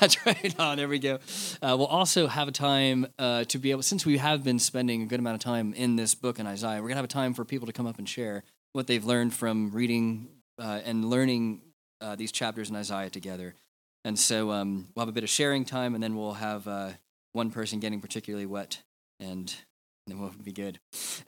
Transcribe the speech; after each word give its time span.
That's 0.00 0.24
right. 0.24 0.54
Oh, 0.58 0.76
there 0.76 0.88
we 0.88 0.98
go. 0.98 1.18
Uh, 1.62 1.76
we'll 1.76 1.86
also 1.86 2.26
have 2.26 2.48
a 2.48 2.52
time 2.52 3.06
uh, 3.18 3.44
to 3.44 3.58
be 3.58 3.70
able, 3.70 3.82
since 3.82 4.04
we 4.06 4.16
have 4.18 4.42
been 4.42 4.58
spending 4.58 5.02
a 5.02 5.06
good 5.06 5.20
amount 5.20 5.34
of 5.34 5.40
time 5.40 5.74
in 5.74 5.96
this 5.96 6.14
book 6.14 6.38
in 6.38 6.46
Isaiah, 6.46 6.76
we're 6.76 6.88
going 6.88 6.92
to 6.92 6.96
have 6.96 7.04
a 7.04 7.08
time 7.08 7.34
for 7.34 7.44
people 7.44 7.66
to 7.66 7.72
come 7.72 7.86
up 7.86 7.98
and 7.98 8.08
share 8.08 8.42
what 8.72 8.86
they've 8.86 9.04
learned 9.04 9.34
from 9.34 9.70
reading 9.70 10.28
uh, 10.58 10.80
and 10.84 11.04
learning 11.04 11.60
uh, 12.00 12.16
these 12.16 12.32
chapters 12.32 12.70
in 12.70 12.76
Isaiah 12.76 13.10
together. 13.10 13.54
And 14.04 14.18
so 14.18 14.50
um, 14.50 14.88
we'll 14.94 15.02
have 15.02 15.08
a 15.10 15.12
bit 15.12 15.24
of 15.24 15.30
sharing 15.30 15.64
time, 15.64 15.94
and 15.94 16.02
then 16.02 16.16
we'll 16.16 16.34
have 16.34 16.66
uh, 16.66 16.90
one 17.32 17.50
person 17.50 17.78
getting 17.78 18.00
particularly 18.00 18.46
wet, 18.46 18.82
and 19.18 19.54
then 20.06 20.18
we'll 20.18 20.32
be 20.42 20.52
good. 20.52 20.80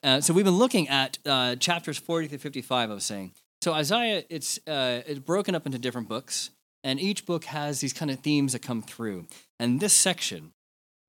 Uh, 0.02 0.20
so 0.22 0.32
we've 0.32 0.46
been 0.46 0.58
looking 0.58 0.88
at 0.88 1.18
chapters 1.60 1.98
40 1.98 2.28
through 2.28 2.38
55, 2.38 2.90
I 2.90 2.94
was 2.94 3.04
saying. 3.04 3.32
So 3.60 3.72
Isaiah, 3.74 4.24
it's, 4.30 4.58
it's 4.66 5.20
broken 5.20 5.54
up 5.54 5.66
into 5.66 5.78
different 5.78 6.08
books. 6.08 6.50
And 6.84 7.00
each 7.00 7.26
book 7.26 7.44
has 7.44 7.80
these 7.80 7.92
kind 7.92 8.10
of 8.10 8.20
themes 8.20 8.52
that 8.52 8.62
come 8.62 8.82
through. 8.82 9.26
And 9.58 9.80
this 9.80 9.92
section 9.92 10.52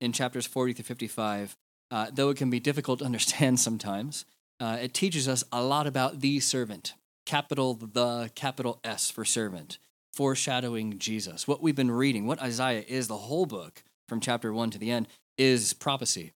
in 0.00 0.12
chapters 0.12 0.46
40 0.46 0.74
to 0.74 0.82
55, 0.82 1.56
uh, 1.90 2.06
though 2.12 2.30
it 2.30 2.36
can 2.36 2.50
be 2.50 2.60
difficult 2.60 3.00
to 3.00 3.04
understand 3.04 3.60
sometimes, 3.60 4.24
uh, 4.60 4.78
it 4.80 4.94
teaches 4.94 5.28
us 5.28 5.42
a 5.50 5.62
lot 5.62 5.86
about 5.86 6.20
the 6.20 6.40
servant, 6.40 6.94
capital 7.26 7.74
the, 7.74 8.30
capital 8.34 8.80
S 8.84 9.10
for 9.10 9.24
servant, 9.24 9.78
foreshadowing 10.12 10.98
Jesus. 10.98 11.48
What 11.48 11.62
we've 11.62 11.74
been 11.74 11.90
reading, 11.90 12.26
what 12.26 12.40
Isaiah 12.40 12.84
is, 12.86 13.08
the 13.08 13.16
whole 13.16 13.46
book 13.46 13.82
from 14.08 14.20
chapter 14.20 14.52
1 14.52 14.70
to 14.70 14.78
the 14.78 14.90
end, 14.90 15.08
is 15.36 15.72
prophecy. 15.72 16.32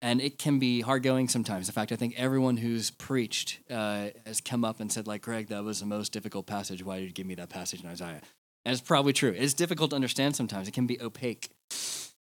And 0.00 0.20
it 0.20 0.38
can 0.38 0.60
be 0.60 0.82
hard 0.82 1.02
going 1.02 1.28
sometimes. 1.28 1.68
In 1.68 1.72
fact, 1.72 1.90
I 1.90 1.96
think 1.96 2.14
everyone 2.16 2.58
who's 2.58 2.92
preached 2.92 3.58
uh, 3.68 4.10
has 4.24 4.40
come 4.40 4.64
up 4.64 4.78
and 4.78 4.92
said, 4.92 5.08
like, 5.08 5.22
Greg, 5.22 5.48
that 5.48 5.64
was 5.64 5.80
the 5.80 5.86
most 5.86 6.12
difficult 6.12 6.46
passage. 6.46 6.84
Why 6.84 7.00
did 7.00 7.06
you 7.06 7.12
give 7.12 7.26
me 7.26 7.34
that 7.34 7.48
passage 7.48 7.82
in 7.82 7.88
Isaiah? 7.88 8.20
And 8.68 8.74
it's 8.74 8.86
probably 8.86 9.14
true. 9.14 9.34
It's 9.34 9.54
difficult 9.54 9.92
to 9.92 9.96
understand 9.96 10.36
sometimes, 10.36 10.68
it 10.68 10.72
can 10.72 10.86
be 10.86 11.00
opaque. 11.00 11.48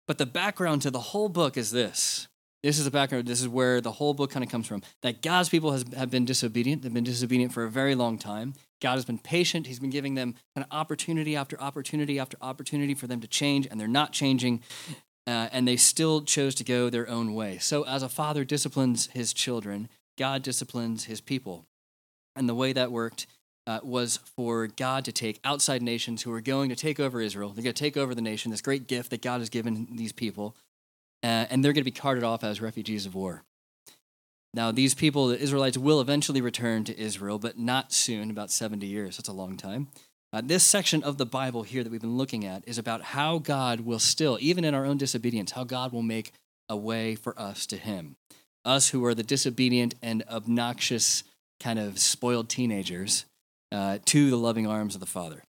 But 0.06 0.18
the 0.18 0.26
background 0.26 0.82
to 0.82 0.90
the 0.90 1.00
whole 1.00 1.30
book 1.30 1.56
is 1.56 1.70
this. 1.70 2.28
This 2.62 2.78
is 2.78 2.84
the 2.84 2.90
background. 2.90 3.26
This 3.26 3.40
is 3.40 3.48
where 3.48 3.80
the 3.80 3.92
whole 3.92 4.12
book 4.12 4.30
kind 4.30 4.44
of 4.44 4.50
comes 4.50 4.66
from. 4.66 4.82
That 5.00 5.22
God's 5.22 5.48
people 5.48 5.72
has, 5.72 5.86
have 5.96 6.10
been 6.10 6.26
disobedient. 6.26 6.82
They've 6.82 6.92
been 6.92 7.02
disobedient 7.02 7.54
for 7.54 7.64
a 7.64 7.70
very 7.70 7.94
long 7.94 8.18
time. 8.18 8.52
God 8.82 8.96
has 8.96 9.06
been 9.06 9.18
patient. 9.18 9.68
He's 9.68 9.78
been 9.78 9.88
giving 9.88 10.16
them 10.16 10.34
of 10.54 10.66
opportunity 10.70 11.34
after 11.34 11.58
opportunity 11.58 12.18
after 12.18 12.36
opportunity 12.42 12.92
for 12.92 13.06
them 13.06 13.22
to 13.22 13.26
change, 13.26 13.66
and 13.66 13.80
they're 13.80 13.88
not 13.88 14.12
changing. 14.12 14.62
Uh, 15.26 15.48
and 15.50 15.66
they 15.66 15.76
still 15.76 16.20
chose 16.20 16.54
to 16.56 16.64
go 16.64 16.90
their 16.90 17.08
own 17.08 17.32
way. 17.32 17.56
So, 17.56 17.84
as 17.84 18.02
a 18.02 18.08
father 18.10 18.44
disciplines 18.44 19.06
his 19.14 19.32
children, 19.32 19.88
God 20.18 20.42
disciplines 20.42 21.04
his 21.04 21.22
people. 21.22 21.64
And 22.36 22.46
the 22.46 22.54
way 22.54 22.74
that 22.74 22.92
worked 22.92 23.26
uh, 23.68 23.80
was 23.82 24.16
for 24.34 24.66
God 24.66 25.04
to 25.04 25.12
take 25.12 25.40
outside 25.44 25.82
nations 25.82 26.22
who 26.22 26.30
were 26.30 26.40
going 26.40 26.70
to 26.70 26.76
take 26.76 26.98
over 26.98 27.20
Israel. 27.20 27.50
They're 27.50 27.62
going 27.62 27.74
to 27.74 27.78
take 27.84 27.98
over 27.98 28.14
the 28.14 28.22
nation, 28.22 28.50
this 28.50 28.62
great 28.62 28.86
gift 28.86 29.10
that 29.10 29.20
God 29.20 29.40
has 29.40 29.50
given 29.50 29.88
these 29.92 30.10
people, 30.10 30.56
uh, 31.22 31.44
and 31.50 31.62
they're 31.62 31.74
going 31.74 31.84
to 31.84 31.90
be 31.90 31.90
carted 31.90 32.24
off 32.24 32.42
as 32.42 32.62
refugees 32.62 33.04
of 33.04 33.14
war. 33.14 33.42
Now, 34.54 34.72
these 34.72 34.94
people, 34.94 35.28
the 35.28 35.38
Israelites, 35.38 35.76
will 35.76 36.00
eventually 36.00 36.40
return 36.40 36.84
to 36.84 36.98
Israel, 36.98 37.38
but 37.38 37.58
not 37.58 37.92
soon, 37.92 38.30
about 38.30 38.50
70 38.50 38.86
years. 38.86 39.18
That's 39.18 39.28
a 39.28 39.34
long 39.34 39.58
time. 39.58 39.88
Uh, 40.32 40.40
this 40.42 40.64
section 40.64 41.02
of 41.02 41.18
the 41.18 41.26
Bible 41.26 41.62
here 41.62 41.84
that 41.84 41.92
we've 41.92 42.00
been 42.00 42.16
looking 42.16 42.46
at 42.46 42.66
is 42.66 42.78
about 42.78 43.02
how 43.02 43.38
God 43.38 43.80
will 43.80 43.98
still, 43.98 44.38
even 44.40 44.64
in 44.64 44.74
our 44.74 44.86
own 44.86 44.96
disobedience, 44.96 45.52
how 45.52 45.64
God 45.64 45.92
will 45.92 46.02
make 46.02 46.32
a 46.70 46.76
way 46.76 47.14
for 47.14 47.38
us 47.38 47.66
to 47.66 47.76
Him. 47.76 48.16
Us 48.64 48.88
who 48.88 49.04
are 49.04 49.14
the 49.14 49.22
disobedient 49.22 49.94
and 50.02 50.24
obnoxious, 50.30 51.22
kind 51.60 51.78
of 51.78 51.98
spoiled 51.98 52.48
teenagers 52.48 53.26
uh, 53.72 53.98
to 54.06 54.30
the 54.30 54.36
loving 54.36 54.66
arms 54.66 54.94
of 54.94 55.00
the 55.00 55.06
Father. 55.06 55.42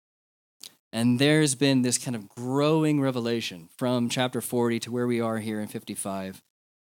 And 0.94 1.20
there's 1.20 1.56
been 1.56 1.82
this 1.82 1.98
kind 1.98 2.16
of 2.16 2.30
growing 2.30 3.02
revelation 3.02 3.70
from 3.78 4.10
chapter 4.10 4.42
40 4.42 4.80
to 4.82 4.92
where 4.92 5.08
we 5.08 5.20
are 5.20 5.38
here 5.38 5.60
in 5.60 5.68
55 5.68 6.42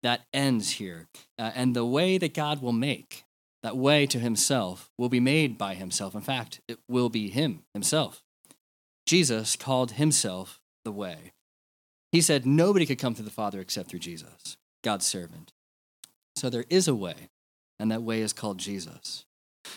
that 0.04 0.26
ends 0.32 0.72
here. 0.72 1.08
Uh, 1.38 1.50
and 1.54 1.74
the 1.74 1.84
way 1.84 2.18
that 2.18 2.34
God 2.34 2.60
will 2.60 2.72
make, 2.72 3.24
that 3.62 3.76
way 3.76 4.06
to 4.06 4.18
himself, 4.18 4.90
will 4.98 5.08
be 5.08 5.18
made 5.18 5.56
by 5.56 5.74
himself. 5.74 6.14
In 6.14 6.20
fact, 6.20 6.60
it 6.68 6.78
will 6.88 7.08
be 7.08 7.30
him 7.30 7.62
himself. 7.72 8.22
Jesus 9.06 9.56
called 9.56 9.92
himself 9.92 10.60
the 10.84 10.92
way. 10.92 11.32
He 12.12 12.20
said 12.20 12.46
nobody 12.46 12.86
could 12.86 12.98
come 12.98 13.14
to 13.14 13.22
the 13.22 13.30
Father 13.30 13.60
except 13.60 13.88
through 13.88 13.98
Jesus, 14.00 14.56
God's 14.84 15.06
servant. 15.06 15.52
So 16.36 16.50
there 16.50 16.66
is 16.68 16.86
a 16.86 16.94
way, 16.94 17.30
and 17.80 17.90
that 17.90 18.02
way 18.02 18.20
is 18.20 18.32
called 18.32 18.58
Jesus. 18.58 19.24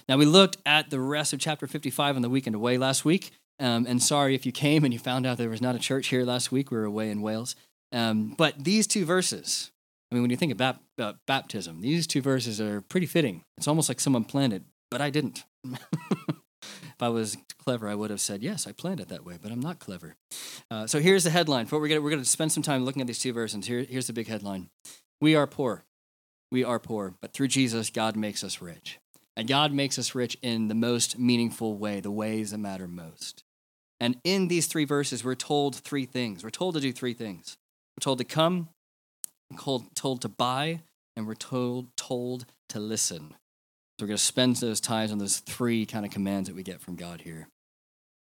Now, 0.08 0.18
we 0.18 0.26
looked 0.26 0.58
at 0.66 0.90
the 0.90 1.00
rest 1.00 1.34
of 1.34 1.40
chapter 1.40 1.68
55 1.68 2.16
on 2.16 2.22
the 2.22 2.30
weekend 2.30 2.56
away 2.56 2.78
last 2.78 3.06
week. 3.06 3.32
Um, 3.60 3.86
and 3.88 4.02
sorry 4.02 4.36
if 4.36 4.46
you 4.46 4.52
came 4.52 4.84
and 4.84 4.94
you 4.94 5.00
found 5.00 5.26
out 5.26 5.38
there 5.38 5.50
was 5.50 5.62
not 5.62 5.76
a 5.76 5.80
church 5.80 6.08
here 6.08 6.24
last 6.24 6.52
week. 6.52 6.70
We 6.70 6.78
were 6.78 6.86
away 6.86 7.10
in 7.10 7.22
Wales. 7.22 7.56
Um, 7.92 8.36
but 8.38 8.64
these 8.64 8.86
two 8.86 9.06
verses, 9.06 9.72
I 10.12 10.16
mean, 10.16 10.22
when 10.22 10.32
you 10.32 10.38
think 10.38 10.52
about, 10.52 10.78
about 10.98 11.18
baptism, 11.26 11.82
these 11.82 12.06
two 12.06 12.22
verses 12.22 12.62
are 12.62 12.82
pretty 12.82 13.08
fitting. 13.08 13.44
It's 13.58 13.68
almost 13.68 13.90
like 13.90 14.00
someone 14.00 14.26
planned 14.26 14.54
it, 14.54 14.64
but 14.92 15.02
I 15.02 15.10
didn't. 15.10 15.44
if 15.64 17.02
I 17.02 17.10
was 17.10 17.38
clever, 17.64 17.88
I 17.88 17.96
would 17.96 18.10
have 18.10 18.22
said, 18.22 18.44
yes, 18.44 18.68
I 18.68 18.72
planned 18.74 19.00
it 19.00 19.08
that 19.10 19.26
way, 19.26 19.38
but 19.42 19.52
I'm 19.52 19.60
not 19.60 19.80
clever. 19.80 20.16
Uh, 20.70 20.86
so 20.86 21.00
here's 21.00 21.24
the 21.24 21.30
headline. 21.30 21.66
Going 21.66 21.82
we're 21.82 22.10
going 22.10 22.20
to 22.20 22.26
spend 22.26 22.52
some 22.52 22.64
time 22.64 22.86
looking 22.86 23.02
at 23.02 23.08
these 23.08 23.20
two 23.20 23.34
verses. 23.34 23.66
Here, 23.66 23.84
here's 23.84 24.08
the 24.08 24.14
big 24.14 24.28
headline 24.28 24.70
We 25.22 25.36
are 25.36 25.48
poor. 25.48 25.84
We 26.52 26.64
are 26.64 26.80
poor, 26.80 27.14
but 27.20 27.34
through 27.34 27.50
Jesus, 27.50 27.90
God 27.90 28.16
makes 28.16 28.44
us 28.44 28.62
rich. 28.62 29.00
And 29.38 29.48
God 29.48 29.72
makes 29.72 30.00
us 30.00 30.16
rich 30.16 30.36
in 30.42 30.68
the 30.68 30.74
most 30.74 31.20
meaningful 31.20 31.78
way, 31.78 32.00
the 32.00 32.10
ways 32.10 32.50
that 32.52 32.58
matter 32.58 32.88
most. 32.88 33.44
And 34.00 34.18
in 34.24 34.48
these 34.48 34.66
three 34.66 34.84
verses, 34.84 35.24
we're 35.24 35.36
told 35.36 35.76
three 35.76 36.06
things. 36.06 36.44
We're 36.44 36.50
told 36.50 36.74
to 36.74 36.82
do 36.82 36.92
three 36.92 37.14
things. 37.14 37.56
We're 37.96 38.04
told 38.04 38.18
to 38.18 38.24
come, 38.24 38.70
we're 39.52 39.80
told 39.94 40.22
to 40.22 40.30
buy, 40.30 40.82
and 41.16 41.28
we're 41.28 41.36
told, 41.36 41.96
told 41.96 42.48
to 42.70 42.80
listen. 42.80 43.36
So 44.00 44.04
we're 44.04 44.08
going 44.08 44.18
to 44.18 44.24
spend 44.24 44.56
those 44.56 44.82
times 44.82 45.12
on 45.12 45.20
those 45.20 45.38
three 45.38 45.86
kind 45.86 46.04
of 46.04 46.12
commands 46.12 46.50
that 46.50 46.56
we 46.56 46.64
get 46.64 46.82
from 46.82 46.96
God 46.96 47.22
here. 47.22 47.48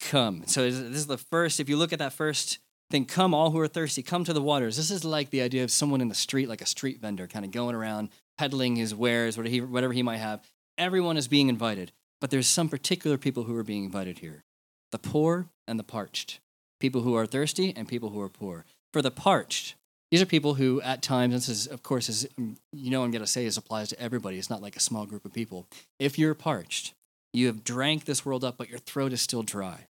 Come. 0.01 0.43
So 0.47 0.63
this 0.63 0.79
is 0.79 1.07
the 1.07 1.17
first, 1.17 1.59
if 1.59 1.69
you 1.69 1.77
look 1.77 1.93
at 1.93 1.99
that 1.99 2.13
first 2.13 2.57
thing, 2.89 3.05
come, 3.05 3.35
all 3.35 3.51
who 3.51 3.59
are 3.59 3.67
thirsty, 3.67 4.01
come 4.01 4.23
to 4.23 4.33
the 4.33 4.41
waters. 4.41 4.77
This 4.77 4.89
is 4.89 5.05
like 5.05 5.29
the 5.29 5.41
idea 5.41 5.63
of 5.63 5.69
someone 5.69 6.01
in 6.01 6.09
the 6.09 6.15
street, 6.15 6.49
like 6.49 6.61
a 6.61 6.67
street 6.67 6.99
vendor, 6.99 7.27
kind 7.27 7.45
of 7.45 7.51
going 7.51 7.75
around 7.75 8.09
peddling 8.37 8.75
his 8.75 8.95
wares, 8.95 9.37
whatever 9.37 9.51
he, 9.51 9.61
whatever 9.61 9.93
he 9.93 10.03
might 10.03 10.17
have, 10.17 10.41
Everyone 10.77 11.17
is 11.17 11.27
being 11.27 11.49
invited, 11.49 11.91
but 12.19 12.31
there's 12.31 12.47
some 12.47 12.67
particular 12.67 13.17
people 13.17 13.43
who 13.43 13.55
are 13.55 13.63
being 13.63 13.83
invited 13.83 14.19
here 14.19 14.43
the 14.91 14.97
poor 14.99 15.47
and 15.67 15.79
the 15.79 15.83
parched, 15.83 16.39
people 16.79 17.01
who 17.01 17.15
are 17.15 17.25
thirsty 17.25 17.73
and 17.75 17.87
people 17.87 18.09
who 18.09 18.21
are 18.21 18.29
poor. 18.29 18.65
For 18.91 19.01
the 19.01 19.11
parched, 19.11 19.73
these 20.11 20.21
are 20.21 20.27
people 20.27 20.53
who, 20.53 20.79
at 20.81 21.01
times, 21.01 21.33
this 21.33 21.49
is, 21.49 21.65
of 21.65 21.81
course, 21.81 22.09
is, 22.09 22.27
mm, 22.39 22.55
you 22.71 22.91
know, 22.91 23.03
I'm 23.03 23.09
going 23.09 23.23
to 23.23 23.27
say 23.27 23.43
this 23.43 23.57
applies 23.57 23.89
to 23.89 23.99
everybody. 23.99 24.37
It's 24.37 24.51
not 24.51 24.61
like 24.61 24.75
a 24.75 24.79
small 24.79 25.07
group 25.07 25.25
of 25.25 25.33
people. 25.33 25.65
If 25.97 26.19
you're 26.19 26.35
parched, 26.35 26.93
you 27.33 27.47
have 27.47 27.63
drank 27.63 28.05
this 28.05 28.23
world 28.23 28.43
up, 28.43 28.57
but 28.57 28.69
your 28.69 28.77
throat 28.77 29.13
is 29.13 29.21
still 29.21 29.41
dry. 29.41 29.87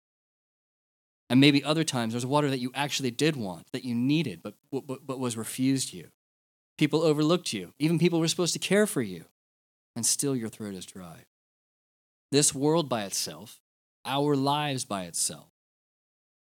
And 1.29 1.41
maybe 1.41 1.63
other 1.63 1.83
times 1.83 2.13
there's 2.13 2.25
water 2.25 2.49
that 2.49 2.59
you 2.59 2.71
actually 2.73 3.11
did 3.11 3.35
want, 3.35 3.65
that 3.73 3.83
you 3.83 3.93
needed, 3.93 4.41
but, 4.41 4.53
but, 4.71 5.05
but 5.05 5.19
was 5.19 5.35
refused 5.35 5.93
you. 5.93 6.07
People 6.77 7.01
overlooked 7.01 7.51
you. 7.51 7.73
Even 7.77 7.99
people 7.99 8.19
were 8.21 8.27
supposed 8.29 8.53
to 8.53 8.59
care 8.59 8.87
for 8.87 9.01
you 9.01 9.25
and 9.95 10.05
still 10.05 10.35
your 10.35 10.49
throat 10.49 10.73
is 10.73 10.85
dry. 10.85 11.25
This 12.31 12.53
world 12.53 12.89
by 12.89 13.03
itself, 13.03 13.59
our 14.05 14.35
lives 14.35 14.85
by 14.85 15.03
itself, 15.03 15.49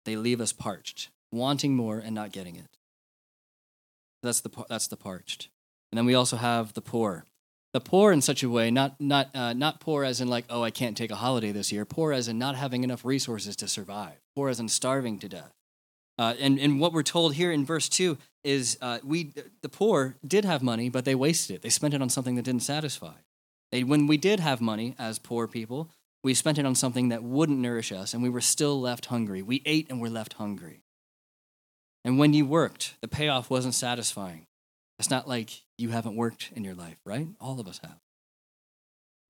they 0.05 0.17
leave 0.17 0.41
us 0.41 0.53
parched, 0.53 1.11
wanting 1.33 1.75
more 1.75 1.99
and 1.99 2.15
not 2.15 2.33
getting 2.33 2.57
it. 2.57 2.77
That's 4.23 4.41
the, 4.41 4.51
that's 4.69 4.89
the 4.89 4.97
parched. 4.97 5.49
And 5.91 5.99
then 5.99 6.07
we 6.07 6.15
also 6.15 6.37
have 6.37 6.75
the 6.75 6.81
poor. 6.81 7.25
The 7.73 7.81
poor 7.81 8.13
in 8.13 8.23
such 8.23 8.43
a 8.43 8.49
way, 8.49 8.71
not, 8.71 9.01
not, 9.01 9.35
uh, 9.35 9.53
not 9.53 9.81
poor 9.81 10.05
as 10.05 10.21
in 10.21 10.29
like, 10.29 10.47
oh, 10.49 10.63
I 10.63 10.71
can't 10.71 10.97
take 10.97 11.11
a 11.11 11.17
holiday 11.17 11.53
this 11.53 11.71
year, 11.71 11.85
poor 11.85 12.13
as 12.13 12.29
in 12.29 12.39
not 12.39 12.57
having 12.57 12.83
enough 12.83 13.05
resources 13.05 13.57
to 13.57 13.69
survive, 13.69 14.17
poor 14.35 14.49
as 14.49 14.59
in 14.59 14.69
starving 14.69 15.19
to 15.21 15.29
death. 15.29 15.53
Uh, 16.19 16.35
and, 16.41 16.59
and 16.59 16.81
what 16.81 16.93
we're 16.93 17.03
told 17.03 17.35
here 17.35 17.53
in 17.53 17.65
verse 17.65 17.89
2 17.89 18.19
is 18.43 18.77
uh, 18.81 18.99
we, 19.05 19.33
the 19.63 19.69
poor 19.69 20.17
did 20.27 20.45
have 20.45 20.63
money, 20.63 20.89
but 20.89 21.05
they 21.05 21.15
wasted 21.15 21.57
it. 21.57 21.63
They 21.63 21.69
spent 21.69 21.95
it 21.95 22.03
on 22.03 22.09
something 22.09 22.35
that 22.37 22.43
didn't 22.43 22.63
satisfy. 22.63 23.15
They, 23.71 23.85
when 23.85 24.07
we 24.07 24.17
did 24.17 24.41
have 24.41 24.61
money 24.61 24.95
as 24.99 25.19
poor 25.19 25.47
people, 25.47 25.91
we 26.25 26.35
spent 26.35 26.59
it 26.59 26.67
on 26.67 26.75
something 26.75 27.11
that 27.11 27.23
wouldn't 27.23 27.59
nourish 27.59 27.93
us, 27.93 28.15
and 28.15 28.23
we 28.23 28.29
were 28.29 28.41
still 28.41 28.81
left 28.81 29.07
hungry. 29.07 29.43
We 29.43 29.63
ate 29.65 29.89
and 29.91 30.01
were 30.01 30.11
left 30.11 30.35
hungry. 30.35 30.83
And 32.05 32.19
when 32.19 32.33
you 32.33 32.47
worked, 32.47 32.95
the 33.01 33.09
payoff 33.09 33.51
wasn't 33.51 33.75
satisfying. 33.75 34.47
It's 34.99 35.11
not 35.11 35.29
like 35.29 35.63
you 35.77 35.91
haven't 35.91 36.17
worked 36.17 36.51
in 36.55 36.65
your 36.65 36.75
life, 36.75 36.97
right? 37.05 37.29
All 37.41 37.61
of 37.61 37.69
us 37.69 37.81
have. 37.83 37.99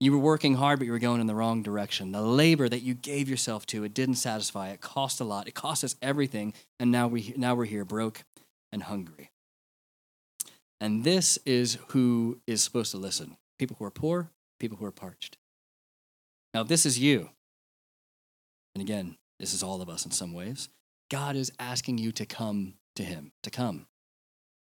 You 0.00 0.12
were 0.12 0.18
working 0.18 0.54
hard, 0.54 0.78
but 0.78 0.86
you 0.86 0.92
were 0.92 1.00
going 1.00 1.20
in 1.20 1.26
the 1.26 1.34
wrong 1.34 1.62
direction. 1.62 2.12
The 2.12 2.22
labor 2.22 2.68
that 2.68 2.82
you 2.82 2.94
gave 2.94 3.28
yourself 3.28 3.66
to, 3.66 3.82
it 3.82 3.94
didn't 3.94 4.14
satisfy. 4.14 4.68
It 4.68 4.80
cost 4.80 5.20
a 5.20 5.24
lot. 5.24 5.48
It 5.48 5.54
cost 5.54 5.82
us 5.82 5.96
everything. 6.00 6.54
And 6.78 6.92
now, 6.92 7.08
we, 7.08 7.34
now 7.36 7.56
we're 7.56 7.64
here 7.64 7.84
broke 7.84 8.22
and 8.70 8.84
hungry. 8.84 9.30
And 10.80 11.02
this 11.02 11.38
is 11.44 11.78
who 11.88 12.38
is 12.46 12.62
supposed 12.62 12.92
to 12.92 12.96
listen 12.96 13.36
people 13.58 13.76
who 13.78 13.84
are 13.84 13.90
poor, 13.90 14.30
people 14.58 14.78
who 14.78 14.84
are 14.84 14.92
parched. 14.92 15.36
Now, 16.54 16.62
this 16.62 16.86
is 16.86 16.98
you, 16.98 17.30
and 18.74 18.82
again, 18.82 19.16
this 19.38 19.52
is 19.52 19.62
all 19.62 19.82
of 19.82 19.88
us 19.88 20.04
in 20.04 20.10
some 20.10 20.32
ways, 20.32 20.68
God 21.10 21.36
is 21.36 21.52
asking 21.58 21.98
you 21.98 22.12
to 22.12 22.26
come 22.26 22.74
to 22.96 23.02
him, 23.02 23.32
to 23.42 23.50
come. 23.50 23.86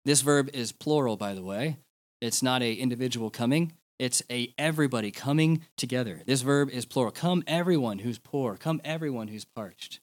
This 0.06 0.22
verb 0.22 0.50
is 0.54 0.72
plural, 0.72 1.18
by 1.18 1.34
the 1.34 1.44
way. 1.44 1.78
It's 2.22 2.42
not 2.42 2.62
a 2.62 2.74
individual 2.74 3.30
coming. 3.30 3.74
It's 4.00 4.22
a 4.30 4.54
everybody 4.58 5.12
coming 5.12 5.64
together. 5.76 6.22
This 6.26 6.42
verb 6.42 6.70
is 6.70 6.86
plural. 6.86 7.12
Come 7.12 7.44
everyone 7.48 8.00
who's 8.00 8.20
poor. 8.20 8.56
Come 8.56 8.80
everyone 8.84 9.28
who's 9.28 9.46
parched. 9.46 10.00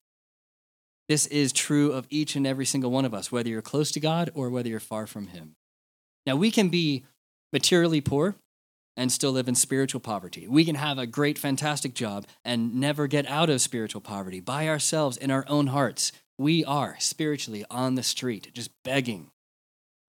This 1.07 1.27
is 1.27 1.53
true 1.53 1.91
of 1.91 2.07
each 2.09 2.35
and 2.35 2.45
every 2.45 2.65
single 2.65 2.91
one 2.91 3.05
of 3.05 3.13
us, 3.13 3.31
whether 3.31 3.49
you're 3.49 3.61
close 3.61 3.91
to 3.91 3.99
God 3.99 4.29
or 4.33 4.49
whether 4.49 4.69
you're 4.69 4.79
far 4.79 5.07
from 5.07 5.27
Him. 5.27 5.55
Now, 6.25 6.35
we 6.35 6.51
can 6.51 6.69
be 6.69 7.05
materially 7.53 8.01
poor 8.01 8.35
and 8.97 9.11
still 9.11 9.31
live 9.31 9.47
in 9.47 9.55
spiritual 9.55 9.99
poverty. 9.99 10.47
We 10.47 10.65
can 10.65 10.75
have 10.75 10.97
a 10.97 11.07
great, 11.07 11.37
fantastic 11.37 11.93
job 11.93 12.25
and 12.43 12.75
never 12.75 13.07
get 13.07 13.27
out 13.27 13.49
of 13.49 13.61
spiritual 13.61 14.01
poverty 14.01 14.39
by 14.39 14.67
ourselves 14.67 15.17
in 15.17 15.31
our 15.31 15.45
own 15.47 15.67
hearts. 15.67 16.11
We 16.37 16.65
are 16.65 16.95
spiritually 16.99 17.65
on 17.69 17.95
the 17.95 18.03
street, 18.03 18.51
just 18.53 18.71
begging. 18.83 19.31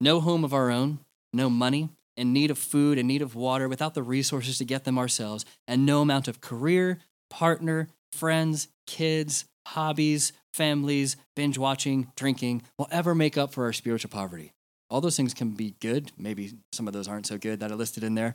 No 0.00 0.20
home 0.20 0.44
of 0.44 0.54
our 0.54 0.70
own, 0.70 1.00
no 1.32 1.48
money, 1.48 1.90
in 2.16 2.32
need 2.32 2.50
of 2.50 2.58
food, 2.58 2.98
in 2.98 3.06
need 3.06 3.22
of 3.22 3.34
water, 3.34 3.68
without 3.68 3.94
the 3.94 4.02
resources 4.02 4.58
to 4.58 4.64
get 4.64 4.84
them 4.84 4.98
ourselves, 4.98 5.44
and 5.68 5.84
no 5.84 6.00
amount 6.00 6.28
of 6.28 6.40
career, 6.40 6.98
partner, 7.30 7.88
friends, 8.12 8.68
kids, 8.86 9.44
hobbies, 9.66 10.32
families, 10.54 11.16
binge 11.34 11.58
watching, 11.58 12.10
drinking 12.16 12.62
will 12.78 12.88
ever 12.90 13.14
make 13.14 13.36
up 13.36 13.52
for 13.52 13.64
our 13.64 13.72
spiritual 13.72 14.10
poverty. 14.10 14.52
All 14.88 15.00
those 15.00 15.16
things 15.16 15.34
can 15.34 15.50
be 15.50 15.74
good. 15.80 16.12
Maybe 16.16 16.52
some 16.72 16.86
of 16.86 16.94
those 16.94 17.08
aren't 17.08 17.26
so 17.26 17.38
good 17.38 17.60
that 17.60 17.72
are 17.72 17.76
listed 17.76 18.04
in 18.04 18.14
there, 18.14 18.34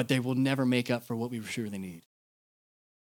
but 0.00 0.08
they 0.08 0.18
will 0.18 0.34
never 0.34 0.64
make 0.64 0.90
up 0.90 1.04
for 1.04 1.14
what 1.14 1.30
we 1.30 1.42
surely 1.42 1.76
need. 1.76 2.00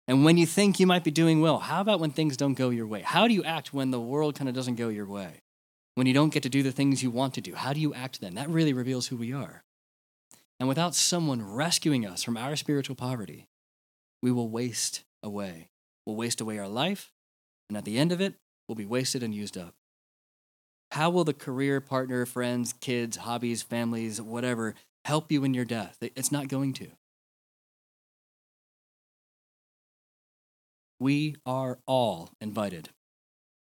And 0.07 0.23
when 0.23 0.37
you 0.37 0.45
think 0.45 0.79
you 0.79 0.87
might 0.87 1.03
be 1.03 1.11
doing 1.11 1.41
well, 1.41 1.59
how 1.59 1.81
about 1.81 1.99
when 1.99 2.11
things 2.11 2.37
don't 2.37 2.53
go 2.53 2.69
your 2.69 2.87
way? 2.87 3.01
How 3.01 3.27
do 3.27 3.33
you 3.33 3.43
act 3.43 3.73
when 3.73 3.91
the 3.91 3.99
world 3.99 4.35
kind 4.35 4.47
of 4.47 4.55
doesn't 4.55 4.75
go 4.75 4.87
your 4.87 5.05
way? 5.05 5.41
When 5.95 6.07
you 6.07 6.13
don't 6.13 6.31
get 6.31 6.43
to 6.43 6.49
do 6.49 6.63
the 6.63 6.71
things 6.71 7.03
you 7.03 7.11
want 7.11 7.33
to 7.33 7.41
do, 7.41 7.55
how 7.55 7.73
do 7.73 7.81
you 7.81 7.93
act 7.93 8.21
then? 8.21 8.35
That 8.35 8.49
really 8.49 8.71
reveals 8.71 9.07
who 9.07 9.17
we 9.17 9.33
are. 9.33 9.65
And 10.61 10.69
without 10.69 10.95
someone 10.95 11.43
rescuing 11.43 12.05
us 12.05 12.23
from 12.23 12.37
our 12.37 12.55
spiritual 12.55 12.95
poverty, 12.95 13.49
we 14.23 14.31
will 14.31 14.47
waste 14.47 15.03
away. 15.21 15.67
We'll 16.05 16.15
waste 16.15 16.39
away 16.39 16.57
our 16.57 16.69
life, 16.69 17.11
and 17.67 17.77
at 17.77 17.83
the 17.83 17.97
end 17.97 18.13
of 18.13 18.21
it, 18.21 18.35
we'll 18.65 18.77
be 18.77 18.85
wasted 18.85 19.23
and 19.23 19.35
used 19.35 19.57
up. 19.57 19.73
How 20.91 21.09
will 21.09 21.25
the 21.25 21.33
career, 21.33 21.81
partner, 21.81 22.25
friends, 22.25 22.73
kids, 22.79 23.17
hobbies, 23.17 23.61
families, 23.61 24.21
whatever, 24.21 24.73
help 25.07 25.31
you 25.31 25.45
in 25.45 25.53
your 25.53 25.63
death? 25.63 25.97
It's 26.01 26.33
not 26.33 26.49
going 26.49 26.73
to. 26.73 26.87
We 30.99 31.35
are 31.45 31.79
all 31.87 32.31
invited. 32.41 32.89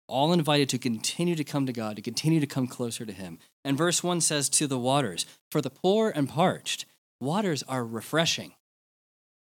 All 0.07 0.31
invited 0.31 0.69
to 0.69 0.77
continue 0.77 1.35
to 1.35 1.43
come 1.43 1.65
to 1.65 1.73
God, 1.73 1.95
to 1.95 2.03
continue 2.03 2.39
to 2.39 2.45
come 2.45 2.67
closer 2.67 3.03
to 3.03 3.13
Him. 3.13 3.39
And 3.65 3.75
verse 3.75 4.03
1 4.03 4.21
says, 4.21 4.47
To 4.49 4.67
the 4.67 4.77
waters, 4.77 5.25
for 5.49 5.59
the 5.59 5.71
poor 5.71 6.11
and 6.13 6.29
parched, 6.29 6.85
waters 7.19 7.63
are 7.63 7.83
refreshing. 7.83 8.53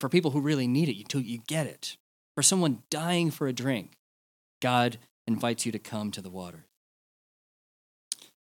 For 0.01 0.09
people 0.09 0.31
who 0.31 0.41
really 0.41 0.67
need 0.67 0.89
it, 0.89 0.99
until 0.99 1.21
you 1.21 1.41
get 1.47 1.67
it. 1.67 1.99
For 2.35 2.43
someone 2.43 2.83
dying 2.91 3.31
for 3.31 3.47
a 3.47 3.53
drink, 3.53 3.99
God 4.63 4.97
invites 5.27 5.67
you 5.67 5.73
to 5.73 5.79
come 5.79 6.11
to 6.13 6.23
the 6.23 6.31
water. 6.31 6.65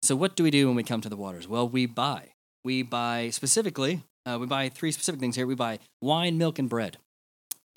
So, 0.02 0.16
what 0.16 0.36
do 0.36 0.44
we 0.44 0.52
do 0.52 0.68
when 0.68 0.76
we 0.76 0.84
come 0.84 1.02
to 1.02 1.10
the 1.10 1.18
waters? 1.18 1.48
Well, 1.48 1.68
we 1.68 1.86
buy. 1.86 2.33
We 2.64 2.84
buy 2.84 3.30
specifically, 3.30 4.04
uh, 4.26 4.38
we 4.40 4.48
buy 4.48 4.70
three 4.70 4.92
specific 4.92 5.20
things 5.20 5.36
here. 5.36 5.46
We 5.46 5.56
buy 5.56 5.80
wine, 6.02 6.38
milk, 6.38 6.60
and 6.60 6.70
bread. 6.70 6.98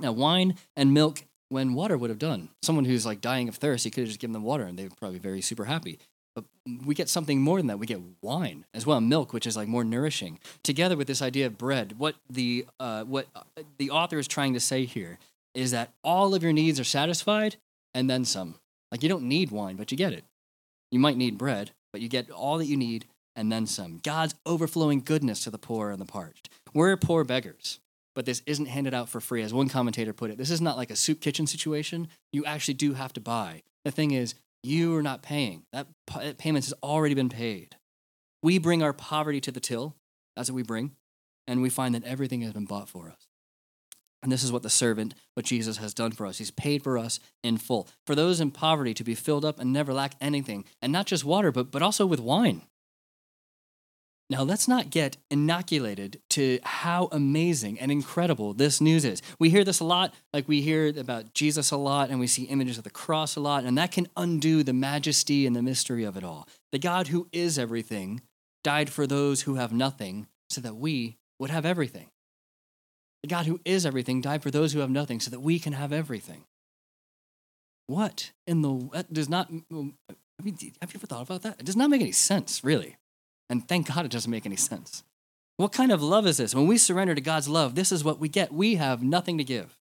Now, 0.00 0.12
wine 0.12 0.54
and 0.76 0.92
milk, 0.92 1.24
when 1.48 1.74
water 1.74 1.96
would 1.96 2.10
have 2.10 2.18
done. 2.18 2.50
Someone 2.62 2.84
who's 2.84 3.06
like 3.06 3.20
dying 3.20 3.48
of 3.48 3.56
thirst, 3.56 3.84
you 3.84 3.90
could 3.90 4.02
have 4.02 4.08
just 4.08 4.20
given 4.20 4.32
them 4.32 4.42
water 4.42 4.64
and 4.64 4.78
they 4.78 4.84
would 4.84 4.96
probably 4.96 5.18
be 5.18 5.22
very 5.22 5.40
super 5.40 5.64
happy. 5.64 5.98
But 6.34 6.44
we 6.84 6.94
get 6.94 7.08
something 7.08 7.40
more 7.40 7.58
than 7.58 7.68
that. 7.68 7.78
We 7.78 7.86
get 7.86 8.00
wine 8.20 8.66
as 8.74 8.84
well, 8.84 9.00
milk, 9.00 9.32
which 9.32 9.46
is 9.46 9.56
like 9.56 9.68
more 9.68 9.84
nourishing. 9.84 10.38
Together 10.62 10.96
with 10.96 11.06
this 11.06 11.22
idea 11.22 11.46
of 11.46 11.56
bread, 11.56 11.94
what 11.98 12.16
the 12.28 12.66
uh, 12.78 13.04
what 13.04 13.26
uh, 13.34 13.62
the 13.78 13.90
author 13.90 14.18
is 14.18 14.28
trying 14.28 14.52
to 14.52 14.60
say 14.60 14.84
here 14.84 15.18
is 15.54 15.70
that 15.70 15.92
all 16.04 16.34
of 16.34 16.42
your 16.42 16.52
needs 16.52 16.78
are 16.78 16.84
satisfied 16.84 17.56
and 17.94 18.10
then 18.10 18.26
some. 18.26 18.56
Like 18.92 19.02
you 19.02 19.08
don't 19.08 19.24
need 19.24 19.50
wine, 19.50 19.76
but 19.76 19.90
you 19.90 19.96
get 19.96 20.12
it. 20.12 20.24
You 20.90 20.98
might 20.98 21.16
need 21.16 21.38
bread, 21.38 21.70
but 21.90 22.02
you 22.02 22.08
get 22.08 22.30
all 22.30 22.58
that 22.58 22.66
you 22.66 22.76
need 22.76 23.06
and 23.36 23.52
then 23.52 23.66
some. 23.66 24.00
God's 24.02 24.34
overflowing 24.44 25.02
goodness 25.02 25.44
to 25.44 25.50
the 25.50 25.58
poor 25.58 25.90
and 25.90 26.00
the 26.00 26.06
parched. 26.06 26.48
We're 26.74 26.96
poor 26.96 27.22
beggars, 27.22 27.78
but 28.14 28.24
this 28.24 28.42
isn't 28.46 28.66
handed 28.66 28.94
out 28.94 29.08
for 29.08 29.20
free. 29.20 29.42
As 29.42 29.54
one 29.54 29.68
commentator 29.68 30.12
put 30.12 30.30
it, 30.30 30.38
this 30.38 30.50
is 30.50 30.60
not 30.60 30.76
like 30.76 30.90
a 30.90 30.96
soup 30.96 31.20
kitchen 31.20 31.46
situation. 31.46 32.08
You 32.32 32.44
actually 32.44 32.74
do 32.74 32.94
have 32.94 33.12
to 33.12 33.20
buy. 33.20 33.62
The 33.84 33.92
thing 33.92 34.10
is, 34.10 34.34
you 34.62 34.96
are 34.96 35.02
not 35.02 35.22
paying. 35.22 35.62
That 35.72 35.86
payment 36.38 36.64
has 36.64 36.74
already 36.82 37.14
been 37.14 37.28
paid. 37.28 37.76
We 38.42 38.58
bring 38.58 38.82
our 38.82 38.92
poverty 38.92 39.40
to 39.42 39.52
the 39.52 39.60
till. 39.60 39.94
That's 40.34 40.50
what 40.50 40.56
we 40.56 40.62
bring. 40.62 40.92
And 41.46 41.62
we 41.62 41.70
find 41.70 41.94
that 41.94 42.04
everything 42.04 42.40
has 42.40 42.52
been 42.52 42.64
bought 42.64 42.88
for 42.88 43.08
us. 43.08 43.28
And 44.22 44.32
this 44.32 44.42
is 44.42 44.50
what 44.50 44.64
the 44.64 44.70
servant, 44.70 45.14
what 45.34 45.46
Jesus 45.46 45.76
has 45.76 45.94
done 45.94 46.10
for 46.10 46.26
us. 46.26 46.38
He's 46.38 46.50
paid 46.50 46.82
for 46.82 46.98
us 46.98 47.20
in 47.44 47.58
full. 47.58 47.86
For 48.06 48.16
those 48.16 48.40
in 48.40 48.50
poverty 48.50 48.92
to 48.94 49.04
be 49.04 49.14
filled 49.14 49.44
up 49.44 49.60
and 49.60 49.72
never 49.72 49.92
lack 49.92 50.16
anything, 50.20 50.64
and 50.82 50.92
not 50.92 51.06
just 51.06 51.24
water, 51.24 51.52
but, 51.52 51.70
but 51.70 51.82
also 51.82 52.06
with 52.06 52.18
wine. 52.18 52.62
Now, 54.28 54.42
let's 54.42 54.66
not 54.66 54.90
get 54.90 55.16
inoculated 55.30 56.20
to 56.30 56.58
how 56.64 57.08
amazing 57.12 57.78
and 57.78 57.92
incredible 57.92 58.54
this 58.54 58.80
news 58.80 59.04
is. 59.04 59.22
We 59.38 59.50
hear 59.50 59.62
this 59.62 59.78
a 59.78 59.84
lot, 59.84 60.14
like 60.32 60.48
we 60.48 60.62
hear 60.62 60.88
about 60.88 61.32
Jesus 61.32 61.70
a 61.70 61.76
lot, 61.76 62.10
and 62.10 62.18
we 62.18 62.26
see 62.26 62.42
images 62.44 62.76
of 62.76 62.82
the 62.82 62.90
cross 62.90 63.36
a 63.36 63.40
lot, 63.40 63.62
and 63.62 63.78
that 63.78 63.92
can 63.92 64.08
undo 64.16 64.64
the 64.64 64.72
majesty 64.72 65.46
and 65.46 65.54
the 65.54 65.62
mystery 65.62 66.02
of 66.02 66.16
it 66.16 66.24
all. 66.24 66.48
The 66.72 66.80
God 66.80 67.08
who 67.08 67.28
is 67.30 67.56
everything 67.56 68.20
died 68.64 68.90
for 68.90 69.06
those 69.06 69.42
who 69.42 69.54
have 69.54 69.72
nothing 69.72 70.26
so 70.50 70.60
that 70.60 70.74
we 70.74 71.18
would 71.38 71.50
have 71.50 71.64
everything. 71.64 72.08
The 73.22 73.28
God 73.28 73.46
who 73.46 73.60
is 73.64 73.86
everything 73.86 74.20
died 74.20 74.42
for 74.42 74.50
those 74.50 74.72
who 74.72 74.80
have 74.80 74.90
nothing 74.90 75.20
so 75.20 75.30
that 75.30 75.40
we 75.40 75.60
can 75.60 75.72
have 75.72 75.92
everything. 75.92 76.44
What 77.86 78.32
in 78.46 78.62
the 78.62 78.88
that 78.92 79.12
does 79.12 79.28
not 79.28 79.48
I 79.50 80.42
mean, 80.42 80.58
have 80.80 80.92
you 80.92 80.98
ever 80.98 81.06
thought 81.06 81.22
about 81.22 81.42
that? 81.42 81.60
It 81.60 81.66
does 81.66 81.76
not 81.76 81.90
make 81.90 82.00
any 82.00 82.12
sense, 82.12 82.64
really. 82.64 82.96
And 83.48 83.66
thank 83.68 83.92
God 83.94 84.04
it 84.04 84.10
doesn't 84.10 84.30
make 84.30 84.46
any 84.46 84.56
sense. 84.56 85.02
What 85.56 85.72
kind 85.72 85.90
of 85.90 86.02
love 86.02 86.26
is 86.26 86.36
this? 86.36 86.54
When 86.54 86.66
we 86.66 86.76
surrender 86.78 87.14
to 87.14 87.20
God's 87.20 87.48
love, 87.48 87.74
this 87.74 87.92
is 87.92 88.04
what 88.04 88.18
we 88.18 88.28
get. 88.28 88.52
We 88.52 88.74
have 88.74 89.02
nothing 89.02 89.38
to 89.38 89.44
give. 89.44 89.78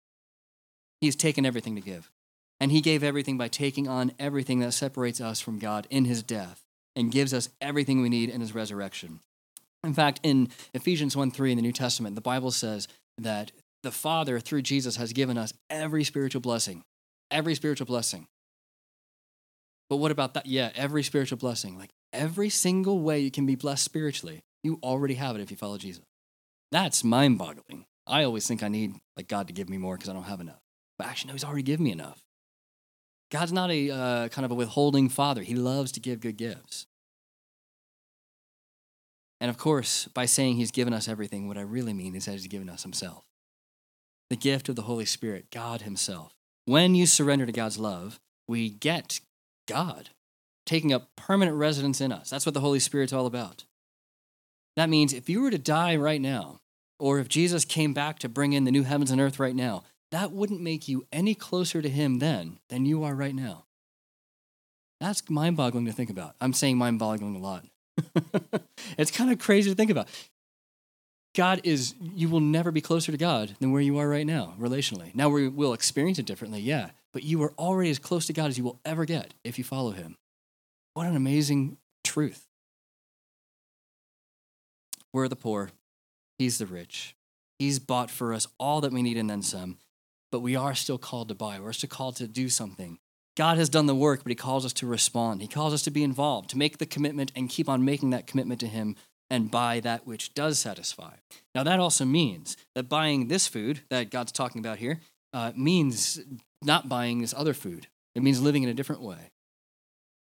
He's 1.01 1.15
taken 1.15 1.45
everything 1.45 1.75
to 1.75 1.81
give. 1.81 2.11
And 2.59 2.71
He 2.71 2.79
gave 2.79 3.03
everything 3.03 3.37
by 3.37 3.49
taking 3.49 3.87
on 3.87 4.13
everything 4.17 4.59
that 4.59 4.71
separates 4.71 5.19
us 5.19 5.41
from 5.41 5.59
God 5.59 5.87
in 5.89 6.05
His 6.05 6.23
death 6.23 6.61
and 6.95 7.11
gives 7.11 7.33
us 7.33 7.49
everything 7.59 8.01
we 8.01 8.09
need 8.09 8.29
in 8.29 8.39
His 8.39 8.55
resurrection. 8.55 9.19
In 9.83 9.93
fact, 9.93 10.19
in 10.23 10.49
Ephesians 10.73 11.15
1 11.15 11.31
3 11.31 11.51
in 11.51 11.57
the 11.57 11.61
New 11.61 11.73
Testament, 11.73 12.15
the 12.15 12.21
Bible 12.21 12.51
says 12.51 12.87
that 13.17 13.51
the 13.83 13.91
Father, 13.91 14.39
through 14.39 14.63
Jesus, 14.63 14.95
has 14.95 15.13
given 15.13 15.37
us 15.37 15.53
every 15.69 16.03
spiritual 16.03 16.41
blessing. 16.41 16.83
Every 17.29 17.53
spiritual 17.53 17.85
blessing. 17.85 18.27
But 19.89 19.97
what 19.97 20.11
about 20.11 20.33
that? 20.33 20.45
Yeah, 20.45 20.71
every 20.75 21.03
spiritual 21.03 21.37
blessing. 21.37 21.77
Like 21.77 21.91
every 22.15 22.49
single 22.49 22.99
way 22.99 23.19
you 23.19 23.31
can 23.31 23.45
be 23.45 23.55
blessed 23.55 23.83
spiritually, 23.83 24.43
you 24.63 24.79
already 24.81 25.15
have 25.15 25.35
it 25.35 25.41
if 25.41 25.51
you 25.51 25.57
follow 25.57 25.77
Jesus. 25.77 26.03
That's 26.71 27.03
mind 27.03 27.37
boggling. 27.37 27.85
I 28.07 28.23
always 28.23 28.47
think 28.47 28.63
I 28.63 28.67
need 28.67 28.95
like 29.15 29.27
God 29.27 29.47
to 29.47 29.53
give 29.53 29.69
me 29.69 29.77
more 29.77 29.95
because 29.95 30.09
I 30.09 30.13
don't 30.13 30.23
have 30.23 30.41
enough. 30.41 30.61
But 30.97 31.07
actually, 31.07 31.29
no, 31.29 31.33
He's 31.33 31.43
already 31.43 31.63
given 31.63 31.83
me 31.83 31.91
enough. 31.91 32.23
God's 33.31 33.51
not 33.51 33.71
a 33.71 33.91
uh, 33.91 34.27
kind 34.29 34.45
of 34.45 34.51
a 34.51 34.55
withholding 34.55 35.09
father. 35.09 35.41
He 35.41 35.55
loves 35.55 35.91
to 35.93 35.99
give 35.99 36.19
good 36.19 36.37
gifts. 36.37 36.85
And 39.41 39.49
of 39.49 39.57
course, 39.57 40.07
by 40.13 40.25
saying 40.25 40.55
he's 40.55 40.71
given 40.71 40.93
us 40.93 41.07
everything, 41.07 41.47
what 41.47 41.57
I 41.57 41.61
really 41.61 41.93
mean 41.93 42.15
is 42.15 42.25
that 42.25 42.33
he's 42.33 42.47
given 42.47 42.69
us 42.69 42.83
himself. 42.83 43.25
The 44.29 44.35
gift 44.35 44.69
of 44.69 44.75
the 44.75 44.83
Holy 44.83 45.05
Spirit, 45.05 45.51
God 45.51 45.81
himself. 45.81 46.33
When 46.65 46.95
you 46.95 47.05
surrender 47.05 47.45
to 47.45 47.51
God's 47.51 47.77
love, 47.77 48.19
we 48.47 48.69
get 48.69 49.19
God 49.67 50.11
taking 50.65 50.93
up 50.93 51.09
permanent 51.15 51.57
residence 51.57 52.01
in 52.01 52.11
us. 52.11 52.29
That's 52.29 52.45
what 52.45 52.53
the 52.53 52.61
Holy 52.61 52.79
Spirit's 52.79 53.13
all 53.13 53.25
about. 53.25 53.63
That 54.75 54.89
means 54.89 55.13
if 55.13 55.29
you 55.29 55.41
were 55.41 55.51
to 55.51 55.57
die 55.57 55.95
right 55.95 56.21
now, 56.21 56.59
or 56.99 57.19
if 57.19 57.27
Jesus 57.27 57.65
came 57.65 57.93
back 57.93 58.19
to 58.19 58.29
bring 58.29 58.53
in 58.53 58.63
the 58.63 58.71
new 58.71 58.83
heavens 58.83 59.11
and 59.11 59.21
earth 59.21 59.39
right 59.39 59.55
now, 59.55 59.83
that 60.11 60.31
wouldn't 60.31 60.61
make 60.61 60.87
you 60.87 61.05
any 61.11 61.35
closer 61.35 61.81
to 61.81 61.89
him 61.89 62.19
then 62.19 62.59
than 62.69 62.85
you 62.85 63.03
are 63.03 63.15
right 63.15 63.35
now. 63.35 63.65
That's 65.01 65.29
mind 65.29 65.57
boggling 65.57 65.85
to 65.85 65.91
think 65.91 66.09
about. 66.09 66.35
I'm 66.39 66.53
saying 66.53 66.77
mind 66.77 66.99
boggling 66.99 67.35
a 67.35 67.39
lot. 67.39 67.65
it's 68.97 69.11
kind 69.11 69.31
of 69.31 69.39
crazy 69.39 69.69
to 69.69 69.75
think 69.75 69.91
about. 69.91 70.07
God 71.35 71.59
is, 71.65 71.95
you 71.99 72.29
will 72.29 72.39
never 72.39 72.71
be 72.71 72.79
closer 72.79 73.11
to 73.11 73.17
God 73.17 73.57
than 73.59 73.73
where 73.73 73.81
you 73.81 73.97
are 73.97 74.07
right 74.07 74.25
now, 74.25 74.53
relationally. 74.57 75.13
Now 75.13 75.27
we 75.27 75.49
will 75.49 75.73
experience 75.73 76.17
it 76.17 76.25
differently, 76.25 76.61
yeah, 76.61 76.91
but 77.11 77.23
you 77.23 77.43
are 77.43 77.53
already 77.59 77.89
as 77.89 77.99
close 77.99 78.25
to 78.27 78.33
God 78.33 78.47
as 78.47 78.57
you 78.57 78.63
will 78.63 78.79
ever 78.85 79.03
get 79.03 79.33
if 79.43 79.57
you 79.57 79.65
follow 79.65 79.91
Him. 79.91 80.15
What 80.95 81.07
an 81.07 81.15
amazing 81.15 81.77
truth. 82.05 82.47
We're 85.13 85.27
the 85.27 85.35
poor, 85.35 85.69
He's 86.39 86.57
the 86.57 86.65
rich. 86.65 87.15
He's 87.59 87.79
bought 87.79 88.09
for 88.09 88.33
us 88.33 88.47
all 88.57 88.81
that 88.81 88.91
we 88.91 89.03
need 89.03 89.17
and 89.17 89.29
then 89.29 89.41
some, 89.41 89.77
but 90.31 90.39
we 90.39 90.55
are 90.55 90.73
still 90.73 90.97
called 90.97 91.27
to 91.27 91.35
buy. 91.35 91.59
We're 91.59 91.73
still 91.73 91.89
called 91.89 92.15
to 92.17 92.27
do 92.27 92.49
something 92.49 92.99
God 93.35 93.57
has 93.57 93.67
done 93.67 93.85
the 93.85 93.95
work, 93.95 94.23
but 94.23 94.29
He 94.29 94.35
calls 94.35 94.65
us 94.65 94.71
to 94.73 94.87
respond. 94.87 95.41
He 95.41 95.47
calls 95.49 95.73
us 95.73 95.81
to 95.83 95.91
be 95.91 96.03
involved, 96.03 96.49
to 96.51 96.57
make 96.57 96.77
the 96.77 96.85
commitment 96.85 97.33
and 97.35 97.49
keep 97.49 97.67
on 97.67 97.83
making 97.83 98.11
that 98.11 98.27
commitment 98.27 98.61
to 98.61 98.67
Him 98.67 98.95
and 99.29 99.51
buy 99.51 99.81
that 99.81 100.07
which 100.07 100.33
does 100.33 100.57
satisfy. 100.59 101.15
Now, 101.53 101.63
that 101.63 101.79
also 101.79 102.05
means 102.05 102.55
that 102.73 102.87
buying 102.87 103.27
this 103.27 103.47
food 103.47 103.81
that 103.89 104.11
God's 104.11 104.31
talking 104.31 104.59
about 104.59 104.77
here 104.77 105.01
uh, 105.33 105.51
means 105.57 106.21
not 106.61 106.87
buying 106.87 107.19
this 107.19 107.33
other 107.33 107.53
food. 107.53 107.87
It 108.13 108.23
means 108.23 108.41
living 108.41 108.63
in 108.63 108.69
a 108.69 108.73
different 108.73 109.01
way. 109.01 109.31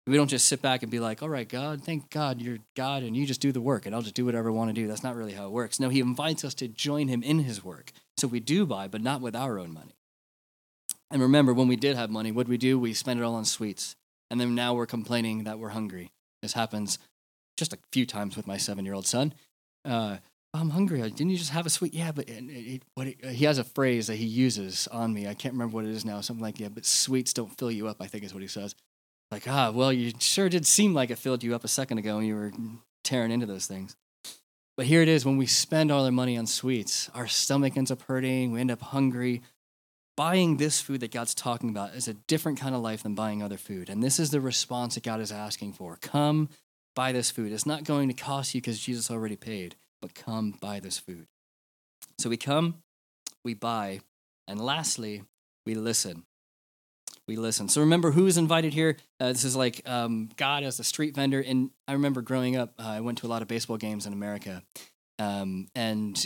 We 0.06 0.16
don't 0.16 0.28
just 0.28 0.46
sit 0.46 0.62
back 0.62 0.82
and 0.82 0.90
be 0.90 1.00
like, 1.00 1.20
all 1.20 1.28
right, 1.28 1.48
God, 1.48 1.82
thank 1.82 2.10
God 2.10 2.40
you're 2.40 2.58
God 2.76 3.02
and 3.02 3.16
you 3.16 3.26
just 3.26 3.40
do 3.40 3.50
the 3.50 3.60
work 3.60 3.86
and 3.86 3.94
I'll 3.94 4.02
just 4.02 4.14
do 4.14 4.24
whatever 4.24 4.50
I 4.50 4.52
want 4.52 4.70
to 4.70 4.74
do. 4.80 4.86
That's 4.86 5.02
not 5.02 5.16
really 5.16 5.32
how 5.32 5.46
it 5.46 5.50
works. 5.50 5.80
No, 5.80 5.88
He 5.88 5.98
invites 5.98 6.44
us 6.44 6.54
to 6.54 6.68
join 6.68 7.08
Him 7.08 7.24
in 7.24 7.40
His 7.40 7.64
work. 7.64 7.90
So 8.16 8.28
we 8.28 8.38
do 8.38 8.66
buy, 8.66 8.86
but 8.86 9.02
not 9.02 9.20
with 9.20 9.34
our 9.34 9.58
own 9.58 9.72
money. 9.74 9.96
And 11.10 11.20
remember, 11.20 11.52
when 11.52 11.68
we 11.68 11.76
did 11.76 11.96
have 11.96 12.10
money, 12.10 12.30
what 12.30 12.48
we 12.48 12.56
do? 12.56 12.78
We 12.78 12.94
spend 12.94 13.20
it 13.20 13.24
all 13.24 13.34
on 13.34 13.44
sweets. 13.44 13.96
And 14.30 14.40
then 14.40 14.54
now 14.54 14.74
we're 14.74 14.86
complaining 14.86 15.44
that 15.44 15.58
we're 15.58 15.70
hungry. 15.70 16.12
This 16.42 16.52
happens 16.52 16.98
just 17.56 17.72
a 17.72 17.78
few 17.92 18.06
times 18.06 18.36
with 18.36 18.46
my 18.46 18.56
seven 18.56 18.84
year 18.84 18.94
old 18.94 19.06
son. 19.06 19.34
Uh, 19.84 20.18
I'm 20.54 20.70
hungry. 20.70 21.00
Didn't 21.02 21.30
you 21.30 21.36
just 21.36 21.50
have 21.50 21.66
a 21.66 21.70
sweet? 21.70 21.94
Yeah, 21.94 22.12
but 22.12 22.28
it, 22.28 22.44
it, 22.44 22.82
what 22.94 23.08
it, 23.08 23.24
he 23.24 23.44
has 23.44 23.58
a 23.58 23.64
phrase 23.64 24.06
that 24.06 24.16
he 24.16 24.24
uses 24.24 24.88
on 24.88 25.12
me. 25.12 25.28
I 25.28 25.34
can't 25.34 25.54
remember 25.54 25.74
what 25.74 25.84
it 25.84 25.90
is 25.90 26.04
now. 26.04 26.20
Something 26.20 26.42
like, 26.42 26.58
yeah, 26.58 26.68
but 26.68 26.86
sweets 26.86 27.32
don't 27.32 27.56
fill 27.58 27.70
you 27.70 27.88
up, 27.88 27.96
I 28.00 28.06
think 28.06 28.24
is 28.24 28.32
what 28.32 28.42
he 28.42 28.48
says. 28.48 28.74
Like, 29.30 29.48
ah, 29.48 29.70
well, 29.70 29.92
you 29.92 30.12
sure 30.18 30.48
did 30.48 30.66
seem 30.66 30.94
like 30.94 31.10
it 31.10 31.18
filled 31.18 31.42
you 31.42 31.54
up 31.54 31.64
a 31.64 31.68
second 31.68 31.98
ago 31.98 32.16
when 32.16 32.26
you 32.26 32.34
were 32.34 32.52
tearing 33.02 33.32
into 33.32 33.46
those 33.46 33.66
things. 33.66 33.96
But 34.76 34.86
here 34.86 35.02
it 35.02 35.08
is 35.08 35.24
when 35.24 35.36
we 35.36 35.46
spend 35.46 35.90
all 35.90 36.04
our 36.04 36.12
money 36.12 36.36
on 36.36 36.46
sweets, 36.46 37.10
our 37.14 37.26
stomach 37.26 37.76
ends 37.76 37.90
up 37.90 38.02
hurting, 38.02 38.52
we 38.52 38.60
end 38.60 38.70
up 38.70 38.82
hungry. 38.82 39.42
Buying 40.16 40.56
this 40.56 40.80
food 40.80 41.00
that 41.00 41.10
God's 41.10 41.34
talking 41.34 41.70
about 41.70 41.94
is 41.94 42.08
a 42.08 42.14
different 42.14 42.58
kind 42.58 42.74
of 42.74 42.80
life 42.80 43.02
than 43.02 43.14
buying 43.14 43.42
other 43.42 43.58
food. 43.58 43.90
And 43.90 44.02
this 44.02 44.18
is 44.18 44.30
the 44.30 44.40
response 44.40 44.94
that 44.94 45.02
God 45.02 45.20
is 45.20 45.32
asking 45.32 45.74
for. 45.74 45.98
Come 46.00 46.48
buy 46.94 47.12
this 47.12 47.30
food. 47.30 47.52
It's 47.52 47.66
not 47.66 47.84
going 47.84 48.08
to 48.08 48.14
cost 48.14 48.54
you 48.54 48.60
because 48.60 48.78
Jesus 48.78 49.10
already 49.10 49.36
paid, 49.36 49.76
but 50.00 50.14
come 50.14 50.54
buy 50.60 50.80
this 50.80 50.98
food. 50.98 51.26
So 52.18 52.30
we 52.30 52.38
come, 52.38 52.82
we 53.44 53.52
buy, 53.52 54.00
and 54.48 54.58
lastly, 54.58 55.24
we 55.66 55.74
listen 55.74 56.24
we 57.28 57.36
listen. 57.36 57.68
So 57.68 57.80
remember 57.80 58.12
who's 58.12 58.36
invited 58.36 58.72
here. 58.72 58.96
Uh, 59.18 59.28
this 59.28 59.44
is 59.44 59.56
like 59.56 59.82
um, 59.86 60.30
God 60.36 60.62
as 60.62 60.78
a 60.78 60.84
street 60.84 61.14
vendor. 61.14 61.40
And 61.40 61.70
I 61.88 61.92
remember 61.92 62.22
growing 62.22 62.56
up, 62.56 62.74
uh, 62.78 62.84
I 62.84 63.00
went 63.00 63.18
to 63.18 63.26
a 63.26 63.28
lot 63.28 63.42
of 63.42 63.48
baseball 63.48 63.76
games 63.76 64.06
in 64.06 64.12
America. 64.12 64.62
Um, 65.18 65.68
and 65.74 66.24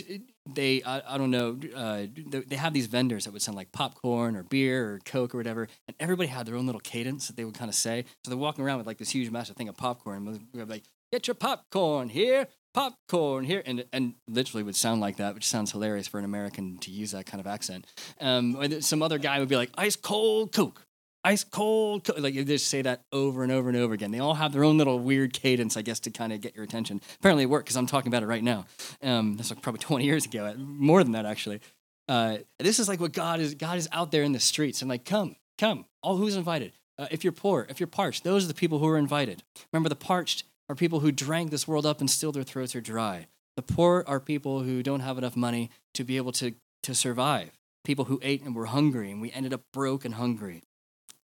they, 0.53 0.83
I, 0.83 1.15
I 1.15 1.17
don't 1.17 1.31
know, 1.31 1.57
uh, 1.75 2.07
they, 2.29 2.41
they 2.41 2.55
have 2.55 2.73
these 2.73 2.87
vendors 2.87 3.23
that 3.25 3.31
would 3.31 3.41
sound 3.41 3.55
like 3.55 3.71
popcorn 3.71 4.35
or 4.35 4.43
beer 4.43 4.93
or 4.93 4.99
Coke 5.05 5.33
or 5.33 5.37
whatever. 5.37 5.67
And 5.87 5.95
everybody 5.99 6.27
had 6.27 6.45
their 6.45 6.55
own 6.55 6.65
little 6.65 6.81
cadence 6.81 7.27
that 7.27 7.37
they 7.37 7.45
would 7.45 7.55
kind 7.55 7.69
of 7.69 7.75
say. 7.75 8.05
So 8.23 8.29
they're 8.29 8.37
walking 8.37 8.63
around 8.63 8.79
with 8.79 8.87
like 8.87 8.97
this 8.97 9.11
huge 9.11 9.31
massive 9.31 9.55
thing 9.55 9.69
of 9.69 9.77
popcorn. 9.77 10.41
And 10.53 10.69
like, 10.69 10.83
get 11.11 11.27
your 11.27 11.35
popcorn 11.35 12.09
here, 12.09 12.47
popcorn 12.73 13.45
here, 13.45 13.61
and 13.65 13.85
and 13.91 14.15
literally 14.27 14.63
would 14.63 14.75
sound 14.75 15.01
like 15.01 15.17
that, 15.17 15.33
which 15.33 15.47
sounds 15.47 15.71
hilarious 15.71 16.07
for 16.07 16.19
an 16.19 16.25
American 16.25 16.77
to 16.79 16.91
use 16.91 17.11
that 17.11 17.25
kind 17.25 17.39
of 17.39 17.47
accent. 17.47 17.85
Um, 18.19 18.81
some 18.81 19.01
other 19.01 19.17
guy 19.17 19.39
would 19.39 19.49
be 19.49 19.57
like 19.57 19.71
ice 19.77 19.95
cold 19.95 20.51
Coke, 20.51 20.85
ice 21.23 21.43
cold, 21.43 22.09
like 22.17 22.33
you 22.33 22.43
just 22.43 22.67
say 22.67 22.81
that 22.81 23.03
over 23.11 23.43
and 23.43 23.51
over 23.51 23.69
and 23.69 23.77
over 23.77 23.93
again. 23.93 24.11
They 24.11 24.19
all 24.19 24.33
have 24.33 24.53
their 24.53 24.63
own 24.63 24.77
little 24.77 24.99
weird 24.99 25.33
cadence, 25.33 25.77
I 25.77 25.81
guess, 25.81 25.99
to 26.01 26.11
kind 26.11 26.33
of 26.33 26.41
get 26.41 26.55
your 26.55 26.63
attention. 26.63 27.01
Apparently, 27.19 27.43
it 27.43 27.49
worked 27.49 27.65
because 27.65 27.75
I'm 27.77 27.87
talking 27.87 28.11
about 28.11 28.23
it 28.23 28.27
right 28.27 28.43
now. 28.43 28.65
Um, 29.01 29.37
that's 29.37 29.49
like 29.49 29.61
probably 29.61 29.79
20 29.81 30.05
years 30.05 30.25
ago, 30.25 30.53
more 30.57 31.03
than 31.03 31.13
that 31.13 31.25
actually. 31.25 31.61
Uh, 32.07 32.37
this 32.59 32.79
is 32.79 32.87
like 32.87 32.99
what 32.99 33.13
God 33.13 33.39
is. 33.39 33.55
God 33.55 33.77
is 33.77 33.87
out 33.91 34.11
there 34.11 34.23
in 34.23 34.31
the 34.31 34.39
streets 34.39 34.81
and 34.81 34.89
like, 34.89 35.05
come, 35.05 35.35
come, 35.57 35.85
all 36.01 36.17
who's 36.17 36.35
invited. 36.35 36.73
Uh, 36.97 37.07
if 37.09 37.23
you're 37.23 37.33
poor, 37.33 37.65
if 37.69 37.79
you're 37.79 37.87
parched, 37.87 38.23
those 38.23 38.45
are 38.45 38.47
the 38.47 38.53
people 38.53 38.79
who 38.79 38.87
are 38.87 38.97
invited. 38.97 39.43
Remember, 39.71 39.89
the 39.89 39.95
parched 39.95 40.43
are 40.69 40.75
people 40.75 40.99
who 40.99 41.11
drank 41.11 41.51
this 41.51 41.67
world 41.67 41.85
up 41.85 41.99
and 41.99 42.09
still 42.09 42.31
their 42.31 42.43
throats 42.43 42.75
are 42.75 42.81
dry. 42.81 43.27
The 43.55 43.61
poor 43.61 44.03
are 44.07 44.19
people 44.19 44.61
who 44.61 44.81
don't 44.83 45.01
have 45.01 45.17
enough 45.17 45.35
money 45.35 45.69
to 45.93 46.03
be 46.03 46.17
able 46.17 46.31
to 46.33 46.53
to 46.83 46.95
survive. 46.95 47.51
People 47.83 48.05
who 48.05 48.19
ate 48.23 48.43
and 48.43 48.55
were 48.55 48.67
hungry, 48.67 49.11
and 49.11 49.21
we 49.21 49.31
ended 49.31 49.53
up 49.53 49.61
broke 49.73 50.05
and 50.05 50.15
hungry. 50.15 50.63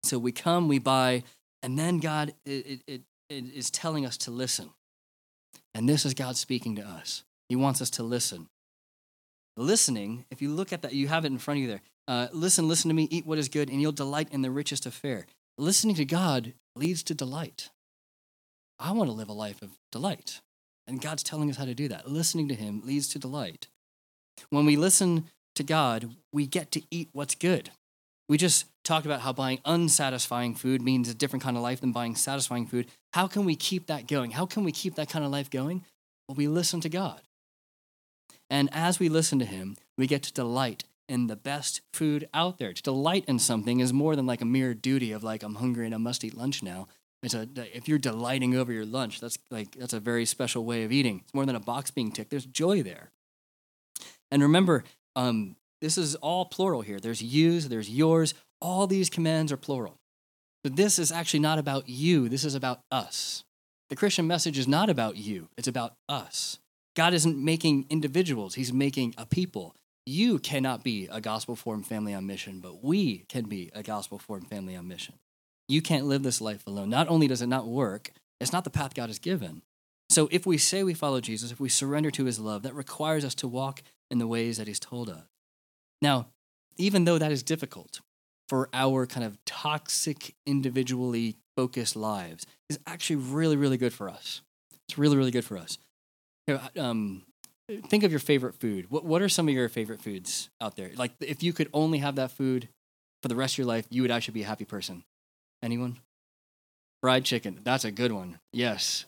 So 0.04 0.18
we 0.18 0.32
come, 0.32 0.68
we 0.68 0.80
buy, 0.80 1.24
and 1.62 1.78
then 1.78 2.00
God 2.00 2.34
it, 2.46 2.82
it, 2.88 3.02
it 3.30 3.46
is 3.54 3.70
telling 3.70 4.06
us 4.06 4.18
to 4.18 4.32
listen. 4.32 4.72
And 5.74 5.88
this 5.88 6.06
is 6.06 6.14
God 6.14 6.36
speaking 6.36 6.76
to 6.76 6.82
us. 6.82 7.24
He 7.50 7.56
wants 7.56 7.82
us 7.82 7.90
to 7.92 8.04
listen. 8.04 8.48
Listening, 9.58 10.26
if 10.32 10.42
you 10.42 10.50
look 10.50 10.74
at 10.74 10.82
that, 10.82 10.94
you 10.94 11.08
have 11.08 11.26
it 11.26 11.32
in 11.32 11.38
front 11.38 11.60
of 11.60 11.62
you 11.62 11.68
there. 11.68 11.82
Uh, 12.08 12.28
listen, 12.34 12.68
listen 12.68 12.90
to 12.90 12.96
me, 12.96 13.08
eat 13.12 13.26
what 13.26 13.38
is 13.38 13.50
good, 13.50 13.70
and 13.70 13.82
you'll 13.82 13.92
delight 13.92 14.30
in 14.32 14.42
the 14.42 14.52
richest 14.52 14.86
of 14.86 14.94
fare. 14.94 15.26
Listening 15.58 15.96
to 15.96 16.06
God 16.06 16.54
leads 16.76 17.04
to 17.04 17.14
delight. 17.14 17.70
I 18.80 18.92
want 18.94 19.10
to 19.10 19.14
live 19.14 19.30
a 19.30 19.34
life 19.34 19.62
of 19.62 19.70
delight. 19.92 20.42
And 20.88 21.02
God's 21.02 21.24
telling 21.24 21.50
us 21.50 21.58
how 21.58 21.66
to 21.66 21.76
do 21.76 21.88
that. 21.90 22.10
Listening 22.10 22.48
to 22.48 22.56
Him 22.56 22.82
leads 22.84 23.08
to 23.10 23.20
delight. 23.20 23.68
When 24.50 24.66
we 24.66 24.76
listen 24.76 25.26
to 25.56 25.64
God, 25.64 26.16
we 26.34 26.48
get 26.48 26.72
to 26.72 26.82
eat 26.90 27.10
what's 27.14 27.36
good. 27.36 27.70
We 28.28 28.38
just 28.38 28.66
talked 28.84 29.06
about 29.06 29.22
how 29.22 29.34
buying 29.34 29.60
unsatisfying 29.66 30.56
food 30.56 30.82
means 30.82 31.10
a 31.10 31.14
different 31.14 31.44
kind 31.44 31.58
of 31.58 31.64
life 31.64 31.82
than 31.82 31.92
buying 31.92 32.16
satisfying 32.16 32.66
food. 32.66 32.88
How 33.14 33.28
can 33.28 33.46
we 33.46 33.56
keep 33.56 33.88
that 33.88 34.08
going? 34.08 34.32
How 34.32 34.46
can 34.46 34.64
we 34.64 34.72
keep 34.72 34.96
that 34.96 35.10
kind 35.10 35.24
of 35.24 35.32
life 35.32 35.50
going? 35.50 35.86
Well, 36.28 36.36
we 36.36 36.48
listen 36.48 36.82
to 36.82 36.90
God. 36.90 37.22
And 38.50 38.70
as 38.74 39.00
we 39.00 39.10
listen 39.10 39.40
to 39.40 39.46
Him, 39.46 39.78
we 39.98 40.08
get 40.08 40.24
to 40.24 40.34
delight 40.34 40.84
in 41.08 41.28
the 41.28 41.36
best 41.36 41.82
food 41.94 42.28
out 42.34 42.58
there. 42.58 42.74
To 42.74 42.82
delight 42.82 43.26
in 43.28 43.40
something 43.40 43.80
is 43.80 43.94
more 43.94 44.16
than 44.16 44.26
like 44.26 44.42
a 44.42 44.46
mere 44.46 44.74
duty 44.74 45.12
of 45.12 45.24
like, 45.24 45.44
I'm 45.44 45.56
hungry 45.56 45.86
and 45.86 45.96
I 45.96 45.98
must 45.98 46.24
eat 46.24 46.38
lunch 46.38 46.64
now. 46.64 46.88
It's 47.24 47.34
a, 47.34 47.48
if 47.76 47.88
you're 47.88 48.00
delighting 48.00 48.56
over 48.56 48.72
your 48.72 48.86
lunch, 48.86 49.20
that's 49.20 49.38
like, 49.52 49.74
that's 49.78 49.94
a 49.94 50.00
very 50.00 50.26
special 50.26 50.66
way 50.66 50.84
of 50.84 50.92
eating. 50.92 51.22
It's 51.24 51.34
more 51.34 51.46
than 51.46 51.56
a 51.56 51.60
box 51.60 51.92
being 51.92 52.12
ticked. 52.12 52.32
There's 52.32 52.46
joy 52.46 52.82
there. 52.82 53.12
And 54.32 54.42
remember, 54.42 54.84
um, 55.16 55.56
this 55.82 55.98
is 55.98 56.16
all 56.16 56.46
plural 56.46 56.82
here. 56.82 57.00
There's 57.00 57.22
yous, 57.22 57.66
there's 57.66 57.90
yours. 57.90 58.34
All 58.62 58.88
these 58.88 59.10
commands 59.10 59.52
are 59.52 59.58
plural. 59.58 59.98
But 60.64 60.76
this 60.76 61.00
is 61.00 61.12
actually 61.12 61.40
not 61.40 61.58
about 61.58 61.90
you, 61.90 62.30
this 62.30 62.44
is 62.44 62.56
about 62.56 62.82
us. 62.92 63.44
The 63.90 63.96
Christian 63.96 64.28
message 64.28 64.58
is 64.58 64.68
not 64.68 64.90
about 64.90 65.18
you, 65.18 65.50
it's 65.58 65.68
about 65.68 65.96
us. 66.08 66.60
God 66.96 67.14
isn't 67.14 67.44
making 67.44 67.88
individuals, 67.90 68.56
He's 68.56 68.72
making 68.72 69.16
a 69.18 69.26
people. 69.26 69.76
You 70.06 70.40
cannot 70.40 70.84
be 70.84 71.08
a 71.12 71.22
gospel 71.22 71.56
formed 71.56 71.88
family 71.88 72.14
on 72.14 72.26
mission, 72.26 72.60
but 72.60 72.84
we 72.84 73.26
can 73.30 73.46
be 73.46 73.70
a 73.74 73.84
gospel 73.84 74.18
formed 74.18 74.48
family 74.48 74.76
on 74.76 74.88
mission. 74.88 75.16
You 75.68 75.82
can't 75.82 76.06
live 76.06 76.24
this 76.24 76.42
life 76.42 76.66
alone. 76.66 76.90
Not 76.90 77.08
only 77.08 77.28
does 77.28 77.42
it 77.42 77.48
not 77.48 77.68
work, 77.68 78.12
it's 78.40 78.52
not 78.52 78.64
the 78.64 78.70
path 78.70 78.96
God 78.96 79.10
has 79.10 79.20
given. 79.20 79.62
So 80.10 80.28
if 80.32 80.46
we 80.46 80.58
say 80.58 80.84
we 80.84 80.94
follow 80.94 81.22
Jesus, 81.22 81.52
if 81.52 81.60
we 81.60 81.70
surrender 81.70 82.12
to 82.12 82.26
his 82.26 82.40
love, 82.40 82.64
that 82.64 82.74
requires 82.74 83.24
us 83.24 83.36
to 83.36 83.48
walk 83.48 83.82
in 84.10 84.18
the 84.18 84.28
ways 84.28 84.58
that 84.58 84.68
he's 84.68 84.80
told 84.80 85.10
us. 85.10 85.24
Now, 86.02 86.28
even 86.78 87.06
though 87.06 87.18
that 87.18 87.32
is 87.32 87.44
difficult 87.44 88.02
for 88.52 88.68
our 88.74 89.08
kind 89.08 89.26
of 89.26 89.38
toxic, 89.46 90.36
individually 90.46 91.38
focused 91.56 91.96
lives, 91.96 92.46
is 92.70 92.78
actually 92.86 93.16
really, 93.16 93.56
really 93.56 93.78
good 93.78 93.94
for 93.94 94.10
us. 94.10 94.42
It's 94.90 94.98
really, 94.98 95.16
really 95.16 95.32
good 95.32 95.46
for 95.46 95.58
us. 95.58 95.78
Um, 96.78 97.24
think 97.88 98.04
of 98.04 98.12
your 98.12 98.20
favorite 98.20 98.56
food. 98.56 98.92
What, 98.92 99.06
what 99.06 99.22
are 99.22 99.30
some 99.30 99.48
of 99.48 99.54
your 99.54 99.70
favorite 99.70 100.02
foods 100.02 100.50
out 100.60 100.76
there? 100.76 100.92
Like, 100.98 101.14
if 101.22 101.42
you 101.42 101.54
could 101.54 101.70
only 101.74 102.00
have 102.00 102.16
that 102.16 102.32
food 102.32 102.68
for 103.22 103.30
the 103.30 103.38
rest 103.38 103.54
of 103.54 103.60
your 103.60 103.68
life, 103.68 103.88
you 103.90 104.02
would 104.02 104.12
actually 104.12 104.34
be 104.34 104.44
a 104.44 104.48
happy 104.48 104.66
person. 104.66 105.06
Anyone? 105.64 106.00
Fried 107.02 107.24
chicken. 107.24 107.62
That's 107.64 107.86
a 107.86 107.92
good 107.92 108.12
one. 108.12 108.38
Yes. 108.52 109.06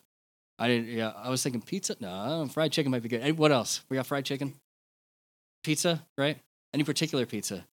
I 0.58 0.70
didn't. 0.70 0.88
Yeah, 0.88 1.12
I 1.18 1.30
was 1.30 1.44
thinking 1.44 1.62
pizza. 1.62 1.98
No, 2.00 2.48
fried 2.50 2.72
chicken 2.72 2.94
might 2.94 3.04
be 3.04 3.10
good. 3.10 3.38
What 3.38 3.52
else? 3.52 3.82
We 3.90 3.98
got 3.98 4.06
fried 4.06 4.24
chicken. 4.24 4.54
Pizza, 5.66 6.02
right? 6.18 6.38
Any 6.74 6.86
particular 6.86 7.26
pizza? 7.26 7.66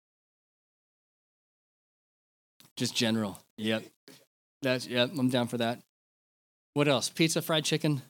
Just 2.80 2.96
general. 2.96 3.42
Yep. 3.58 3.84
That's 4.62 4.88
yep. 4.88 5.12
I'm 5.18 5.28
down 5.28 5.50
for 5.50 5.58
that. 5.58 5.82
What 6.76 6.88
else? 6.88 7.10
Pizza, 7.10 7.42
fried 7.42 7.66
chicken. 7.66 8.02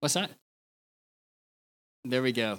What's 0.00 0.14
that? 0.14 0.32
There 2.04 2.20
we 2.20 2.32
go. 2.32 2.58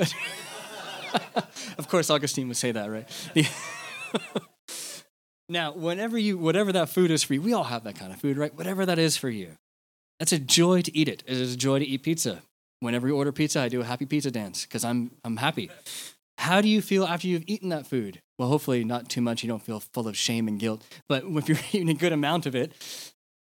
of 0.00 1.86
course, 1.88 2.10
Augustine 2.10 2.48
would 2.48 2.56
say 2.56 2.72
that, 2.72 2.90
right? 2.90 3.08
now, 5.48 5.72
whenever 5.72 6.18
you, 6.18 6.36
whatever 6.36 6.72
that 6.72 6.88
food 6.88 7.12
is 7.12 7.22
for 7.22 7.34
you, 7.34 7.42
we 7.42 7.52
all 7.52 7.64
have 7.64 7.84
that 7.84 7.96
kind 7.96 8.12
of 8.12 8.20
food, 8.20 8.36
right? 8.36 8.52
Whatever 8.52 8.84
that 8.84 8.98
is 8.98 9.16
for 9.16 9.30
you, 9.30 9.52
that's 10.18 10.32
a 10.32 10.40
joy 10.40 10.82
to 10.82 10.96
eat 10.96 11.06
it. 11.06 11.22
It 11.24 11.36
is 11.36 11.54
a 11.54 11.56
joy 11.56 11.78
to 11.78 11.84
eat 11.86 12.02
pizza. 12.02 12.42
Whenever 12.80 13.06
you 13.06 13.16
order 13.16 13.30
pizza, 13.30 13.60
I 13.60 13.68
do 13.68 13.80
a 13.80 13.84
happy 13.84 14.06
pizza 14.06 14.32
dance 14.32 14.66
because 14.66 14.84
I'm 14.84 15.12
I'm 15.24 15.36
happy. 15.36 15.70
How 16.38 16.60
do 16.60 16.68
you 16.68 16.82
feel 16.82 17.04
after 17.04 17.28
you've 17.28 17.44
eaten 17.46 17.68
that 17.68 17.86
food? 17.86 18.20
Well, 18.38 18.48
hopefully 18.48 18.84
not 18.84 19.08
too 19.08 19.20
much. 19.20 19.42
You 19.42 19.48
don't 19.48 19.62
feel 19.62 19.80
full 19.80 20.08
of 20.08 20.16
shame 20.16 20.48
and 20.48 20.58
guilt. 20.58 20.84
But 21.08 21.24
if 21.26 21.48
you're 21.48 21.58
eating 21.72 21.88
a 21.88 21.94
good 21.94 22.12
amount 22.12 22.46
of 22.46 22.54
it, 22.54 22.72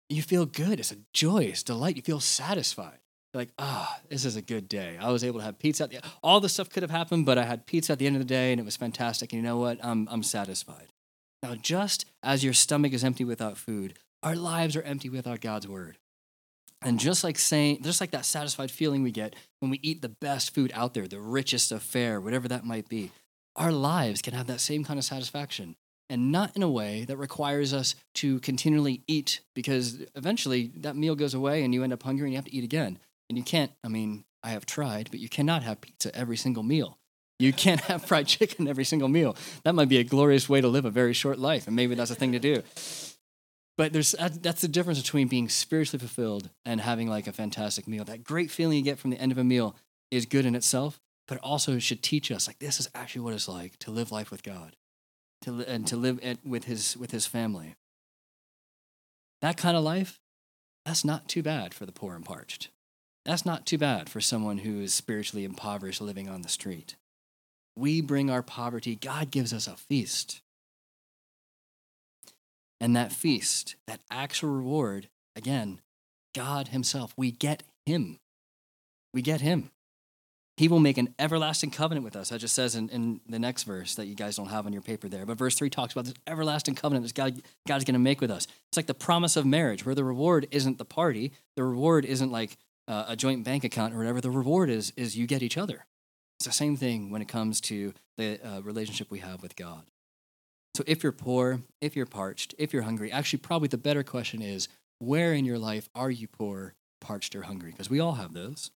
you 0.10 0.22
feel 0.22 0.46
good. 0.46 0.80
It's 0.80 0.92
a 0.92 0.98
joyous 1.14 1.64
delight. 1.64 1.96
You 1.96 2.02
feel 2.02 2.20
satisfied. 2.20 3.00
like, 3.34 3.50
ah, 3.58 3.98
oh, 3.98 4.06
this 4.10 4.26
is 4.26 4.36
a 4.36 4.42
good 4.42 4.68
day. 4.68 4.98
I 5.00 5.12
was 5.12 5.24
able 5.24 5.40
to 5.40 5.46
have 5.46 5.58
pizza. 5.58 5.88
The, 5.88 6.02
all 6.22 6.40
the 6.40 6.50
stuff 6.50 6.70
could 6.70 6.84
have 6.84 6.92
happened, 6.92 7.26
but 7.26 7.38
I 7.38 7.46
had 7.46 7.66
pizza 7.66 7.94
at 7.94 8.00
the 8.00 8.08
end 8.08 8.16
of 8.16 8.22
the 8.22 8.26
day 8.26 8.52
and 8.52 8.60
it 8.60 8.66
was 8.66 8.78
fantastic. 8.78 9.34
And 9.34 9.42
you 9.42 9.48
know 9.48 9.58
what? 9.58 9.80
I'm, 9.84 10.08
I'm 10.12 10.24
satisfied. 10.24 10.90
Now, 11.42 11.56
just 11.56 12.06
as 12.22 12.44
your 12.44 12.54
stomach 12.54 12.94
is 12.94 13.04
empty 13.04 13.24
without 13.24 13.58
food, 13.58 13.96
our 14.22 14.36
lives 14.36 14.76
are 14.76 14.82
empty 14.84 15.10
without 15.10 15.42
God's 15.42 15.68
word. 15.68 15.98
And 16.82 17.00
just 17.00 17.24
like 17.24 17.40
saying, 17.40 17.82
just 17.82 18.02
like 18.02 18.12
that 18.12 18.26
satisfied 18.26 18.70
feeling 18.70 19.04
we 19.04 19.12
get 19.12 19.36
when 19.60 19.72
we 19.72 19.80
eat 19.82 20.02
the 20.02 20.10
best 20.10 20.54
food 20.54 20.72
out 20.76 20.94
there, 20.94 21.08
the 21.08 21.20
richest 21.20 21.72
of 21.72 21.82
fare, 21.82 22.20
whatever 22.20 22.48
that 22.50 22.66
might 22.66 22.90
be, 22.90 23.12
our 23.56 23.72
lives 23.72 24.22
can 24.22 24.34
have 24.34 24.48
that 24.48 24.62
same 24.62 24.84
kind 24.84 25.00
of 25.00 25.06
satisfaction. 25.06 25.76
And 26.10 26.32
not 26.32 26.56
in 26.56 26.62
a 26.62 26.70
way 26.70 27.06
that 27.06 27.18
requires 27.18 27.74
us 27.74 27.96
to 28.16 28.40
continually 28.42 29.02
eat 29.08 29.40
because 29.56 30.00
eventually 30.16 30.72
that 30.76 30.96
meal 30.96 31.16
goes 31.16 31.34
away 31.34 31.64
and 31.64 31.74
you 31.74 31.84
end 31.84 31.94
up 31.94 32.04
hungry 32.04 32.28
and 32.28 32.34
you 32.34 32.38
have 32.38 32.46
to 32.46 32.54
eat 32.54 32.64
again. 32.64 33.00
And 33.30 33.38
you 33.38 33.44
can't, 33.44 33.72
I 33.84 33.88
mean, 33.88 34.26
I 34.44 34.50
have 34.50 34.66
tried, 34.66 35.10
but 35.10 35.20
you 35.20 35.30
cannot 35.30 35.64
have 35.64 35.82
pizza 35.82 36.16
every 36.16 36.38
single 36.38 36.62
meal. 36.62 37.00
You 37.40 37.54
can't 37.54 37.82
have 37.82 38.06
fried 38.06 38.28
chicken 38.28 38.68
every 38.68 38.84
single 38.84 39.08
meal. 39.08 39.36
That 39.64 39.76
might 39.76 39.90
be 39.90 39.98
a 39.98 40.04
glorious 40.04 40.48
way 40.48 40.62
to 40.62 40.68
live 40.68 40.86
a 40.86 40.92
very 40.92 41.14
short 41.14 41.40
life, 41.40 41.68
and 41.68 41.76
maybe 41.76 41.96
that's 41.96 42.12
a 42.12 42.16
thing 42.16 42.34
to 42.34 42.40
do. 42.40 42.62
But 43.78 43.92
there's 43.92 44.14
uh, 44.14 44.30
that's 44.32 44.62
the 44.62 44.68
difference 44.68 45.02
between 45.02 45.28
being 45.28 45.50
spiritually 45.50 46.00
fulfilled 46.00 46.50
and 46.64 46.80
having 46.80 47.10
like 47.10 47.26
a 47.26 47.34
fantastic 47.34 47.88
meal. 47.88 48.04
That 48.04 48.24
great 48.24 48.52
feeling 48.52 48.78
you 48.78 48.84
get 48.84 49.00
from 49.00 49.10
the 49.10 49.20
end 49.20 49.32
of 49.32 49.38
a 49.38 49.44
meal 49.44 49.76
is 50.12 50.28
good 50.28 50.46
in 50.46 50.54
itself, 50.54 51.00
but 51.28 51.38
also 51.40 51.80
should 51.80 52.04
teach 52.04 52.32
us 52.32 52.48
like 52.48 52.60
this 52.60 52.80
is 52.80 52.90
actually 52.94 53.22
what 53.22 53.34
it's 53.34 53.48
like 53.48 53.78
to 53.80 53.92
live 53.92 54.12
life 54.12 54.32
with 54.32 54.44
God, 54.44 54.76
to 55.42 55.64
and 55.68 55.88
to 55.88 55.96
live 55.96 56.20
it 56.22 56.40
with 56.46 56.66
his 56.66 56.98
with 56.98 57.12
his 57.12 57.26
family. 57.26 57.76
That 59.42 59.58
kind 59.58 59.76
of 59.76 59.84
life, 59.84 60.20
that's 60.86 61.04
not 61.04 61.28
too 61.28 61.44
bad 61.44 61.74
for 61.74 61.86
the 61.86 61.92
poor 61.92 62.16
and 62.16 62.24
parched. 62.24 62.70
That's 63.26 63.46
not 63.46 63.66
too 63.66 63.78
bad 63.78 64.10
for 64.10 64.20
someone 64.20 64.60
who 64.60 64.82
is 64.82 64.94
spiritually 64.94 65.46
impoverished 65.46 66.02
living 66.02 66.30
on 66.30 66.42
the 66.42 66.50
street. 66.50 66.96
We 67.76 68.02
bring 68.02 68.30
our 68.30 68.44
poverty, 68.44 68.96
God 68.96 69.32
gives 69.32 69.54
us 69.54 69.68
a 69.68 69.76
feast. 69.76 70.42
And 72.80 72.96
that 72.96 73.14
feast, 73.14 73.76
that 73.88 74.02
actual 74.12 74.50
reward, 74.50 75.08
again, 75.36 75.80
God 76.36 76.70
Himself, 76.70 77.14
we 77.16 77.32
get 77.32 77.64
Him. 77.86 78.20
We 79.14 79.22
get 79.22 79.42
Him. 79.42 79.70
He 80.56 80.68
will 80.68 80.80
make 80.80 81.00
an 81.00 81.16
everlasting 81.18 81.72
covenant 81.72 82.04
with 82.04 82.16
us. 82.16 82.30
That 82.30 82.40
just 82.40 82.54
says 82.54 82.76
in, 82.76 82.90
in 82.90 83.22
the 83.28 83.40
next 83.40 83.64
verse 83.64 83.96
that 83.96 84.06
you 84.06 84.14
guys 84.14 84.36
don't 84.36 84.50
have 84.50 84.68
on 84.68 84.74
your 84.74 84.84
paper 84.84 85.10
there. 85.10 85.26
But 85.26 85.38
verse 85.38 85.56
3 85.56 85.70
talks 85.70 85.94
about 85.94 86.06
this 86.06 86.14
everlasting 86.28 86.76
covenant 86.76 87.08
that 87.08 87.16
God, 87.16 87.42
God's 87.68 87.86
going 87.86 87.94
to 87.94 88.00
make 88.00 88.22
with 88.22 88.30
us. 88.30 88.46
It's 88.70 88.78
like 88.78 88.86
the 88.86 88.94
promise 88.94 89.36
of 89.36 89.46
marriage, 89.48 89.84
where 89.84 89.96
the 89.96 90.04
reward 90.04 90.48
isn't 90.52 90.78
the 90.78 90.86
party, 90.86 91.32
the 91.56 91.64
reward 91.64 92.06
isn't 92.06 92.32
like 92.32 92.58
uh, 92.88 93.06
a 93.08 93.16
joint 93.16 93.44
bank 93.44 93.64
account 93.64 93.96
or 93.96 93.98
whatever. 93.98 94.22
The 94.22 94.30
reward 94.30 94.70
is, 94.70 94.94
is 94.96 95.18
you 95.18 95.26
get 95.26 95.42
each 95.42 95.58
other. 95.58 95.86
It's 96.38 96.46
the 96.46 96.52
same 96.52 96.78
thing 96.78 97.10
when 97.10 97.22
it 97.22 97.28
comes 97.28 97.60
to 97.62 97.94
the 98.18 98.40
uh, 98.46 98.62
relationship 98.62 99.10
we 99.10 99.20
have 99.20 99.42
with 99.42 99.56
God. 99.56 99.84
So 100.76 100.84
if 100.88 101.04
you're 101.04 101.12
poor, 101.12 101.62
if 101.82 101.96
you're 101.96 102.06
parched, 102.06 102.54
if 102.58 102.74
you're 102.74 102.82
hungry, 102.84 103.12
actually, 103.12 103.40
probably 103.40 103.68
the 103.68 103.78
better 103.78 104.04
question 104.04 104.42
is 104.42 104.68
where 105.00 105.34
in 105.34 105.46
your 105.46 105.60
life 105.60 105.88
are 105.94 106.12
you 106.12 106.28
poor, 106.28 106.74
parched, 107.00 107.36
or 107.36 107.44
hungry? 107.44 107.72
Because 107.72 107.90
we 107.90 108.00
all 108.00 108.14
have 108.14 108.34
those. 108.34 108.72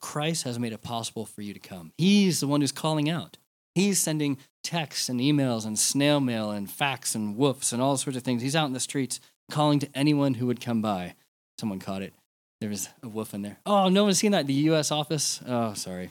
Christ 0.00 0.44
has 0.44 0.58
made 0.58 0.72
it 0.72 0.82
possible 0.82 1.26
for 1.26 1.42
you 1.42 1.52
to 1.52 1.60
come. 1.60 1.92
He's 1.98 2.40
the 2.40 2.46
one 2.46 2.60
who's 2.60 2.72
calling 2.72 3.10
out. 3.10 3.36
He's 3.74 3.98
sending 3.98 4.38
texts 4.62 5.08
and 5.08 5.20
emails 5.20 5.64
and 5.66 5.78
snail 5.78 6.20
mail 6.20 6.50
and 6.50 6.70
fax 6.70 7.14
and 7.14 7.36
woofs 7.36 7.72
and 7.72 7.80
all 7.80 7.96
sorts 7.96 8.16
of 8.16 8.22
things. 8.22 8.42
He's 8.42 8.56
out 8.56 8.66
in 8.66 8.72
the 8.74 8.80
streets 8.80 9.20
calling 9.50 9.78
to 9.80 9.88
anyone 9.94 10.34
who 10.34 10.46
would 10.46 10.60
come 10.60 10.82
by. 10.82 11.14
Someone 11.58 11.78
caught 11.78 12.02
it. 12.02 12.14
There 12.60 12.70
was 12.70 12.88
a 13.02 13.08
woof 13.08 13.34
in 13.34 13.42
there. 13.42 13.58
Oh, 13.66 13.88
no 13.88 14.04
one's 14.04 14.18
seen 14.18 14.32
that. 14.32 14.46
The 14.46 14.52
U.S. 14.54 14.90
office. 14.90 15.40
Oh, 15.46 15.74
sorry. 15.74 16.10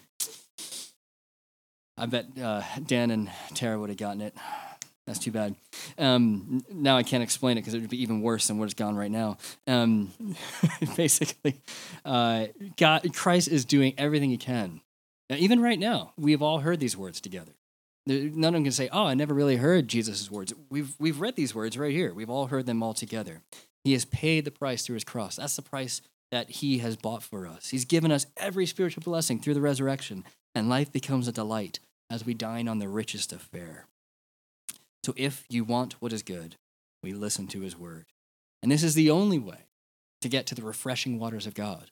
I 1.98 2.08
bet 2.08 2.26
uh, 2.42 2.62
Dan 2.86 3.12
and 3.12 3.32
Tara 3.54 3.80
would 3.80 3.90
have 3.90 3.98
gotten 3.98 4.22
it. 4.22 4.36
That's 5.08 5.20
too 5.20 5.32
bad. 5.32 5.56
Um, 5.98 6.64
now 6.72 6.96
I 6.96 7.04
can't 7.04 7.24
explain 7.24 7.58
it 7.58 7.62
because 7.62 7.74
it 7.74 7.82
would 7.82 7.90
be 7.90 8.02
even 8.02 8.22
worse 8.22 8.48
than 8.48 8.58
what 8.60 8.66
it's 8.66 8.74
gone 8.76 8.96
right 8.96 9.12
now. 9.12 9.38
Um, 9.68 10.12
basically, 10.96 11.60
uh, 12.06 12.48
God, 12.78 13.14
Christ 13.14 13.48
is 13.48 13.66
doing 13.66 13.94
everything 13.98 14.30
He 14.30 14.38
can. 14.38 14.82
Now, 15.30 15.38
even 15.38 15.62
right 15.62 15.80
now, 15.80 16.14
we've 16.18 16.42
all 16.42 16.60
heard 16.60 16.80
these 16.80 16.96
words 16.96 17.20
together. 17.20 17.54
None 18.06 18.44
of 18.44 18.54
them 18.54 18.64
can 18.64 18.72
say, 18.72 18.90
"Oh, 18.92 19.06
I 19.06 19.14
never 19.14 19.34
really 19.34 19.58
heard 19.58 19.88
Jesus' 19.88 20.30
words." 20.30 20.54
We've 20.70 20.96
we've 21.00 21.20
read 21.20 21.36
these 21.36 21.54
words 21.54 21.78
right 21.78 21.92
here. 21.92 22.14
We've 22.14 22.30
all 22.30 22.48
heard 22.48 22.66
them 22.66 22.82
all 22.82 22.94
together. 22.94 23.42
He 23.84 23.94
has 23.94 24.06
paid 24.06 24.46
the 24.46 24.52
price 24.52 24.86
through 24.86 24.96
His 24.96 25.04
cross. 25.04 25.36
That's 25.36 25.56
the 25.56 25.62
price 25.62 26.02
that 26.32 26.50
He 26.50 26.80
has 26.80 26.96
bought 26.96 27.24
for 27.24 27.48
us. 27.48 27.70
He's 27.70 27.86
given 27.86 28.12
us 28.12 28.26
every 28.38 28.66
spiritual 28.66 29.04
blessing 29.04 29.40
through 29.40 29.54
the 29.54 29.62
resurrection, 29.62 30.24
and 30.56 30.70
life 30.70 30.92
becomes 30.92 31.28
a 31.28 31.32
delight 31.32 31.80
as 32.10 32.26
we 32.26 32.34
dine 32.34 32.68
on 32.68 32.80
the 32.80 32.90
richest 32.90 33.32
of 33.32 33.42
fare. 33.42 33.88
So 35.04 35.14
if 35.18 35.46
you 35.50 35.64
want 35.64 35.94
what 36.00 36.14
is 36.14 36.24
good, 36.24 36.56
we 37.04 37.14
listen 37.14 37.48
to 37.48 37.62
his 37.62 37.78
word. 37.78 38.06
And 38.62 38.72
this 38.72 38.84
is 38.84 38.94
the 38.94 39.10
only 39.10 39.40
way 39.40 39.66
to 40.22 40.30
get 40.30 40.46
to 40.48 40.56
the 40.56 40.62
refreshing 40.62 41.20
waters 41.20 41.48
of 41.48 41.56
God. 41.56 41.90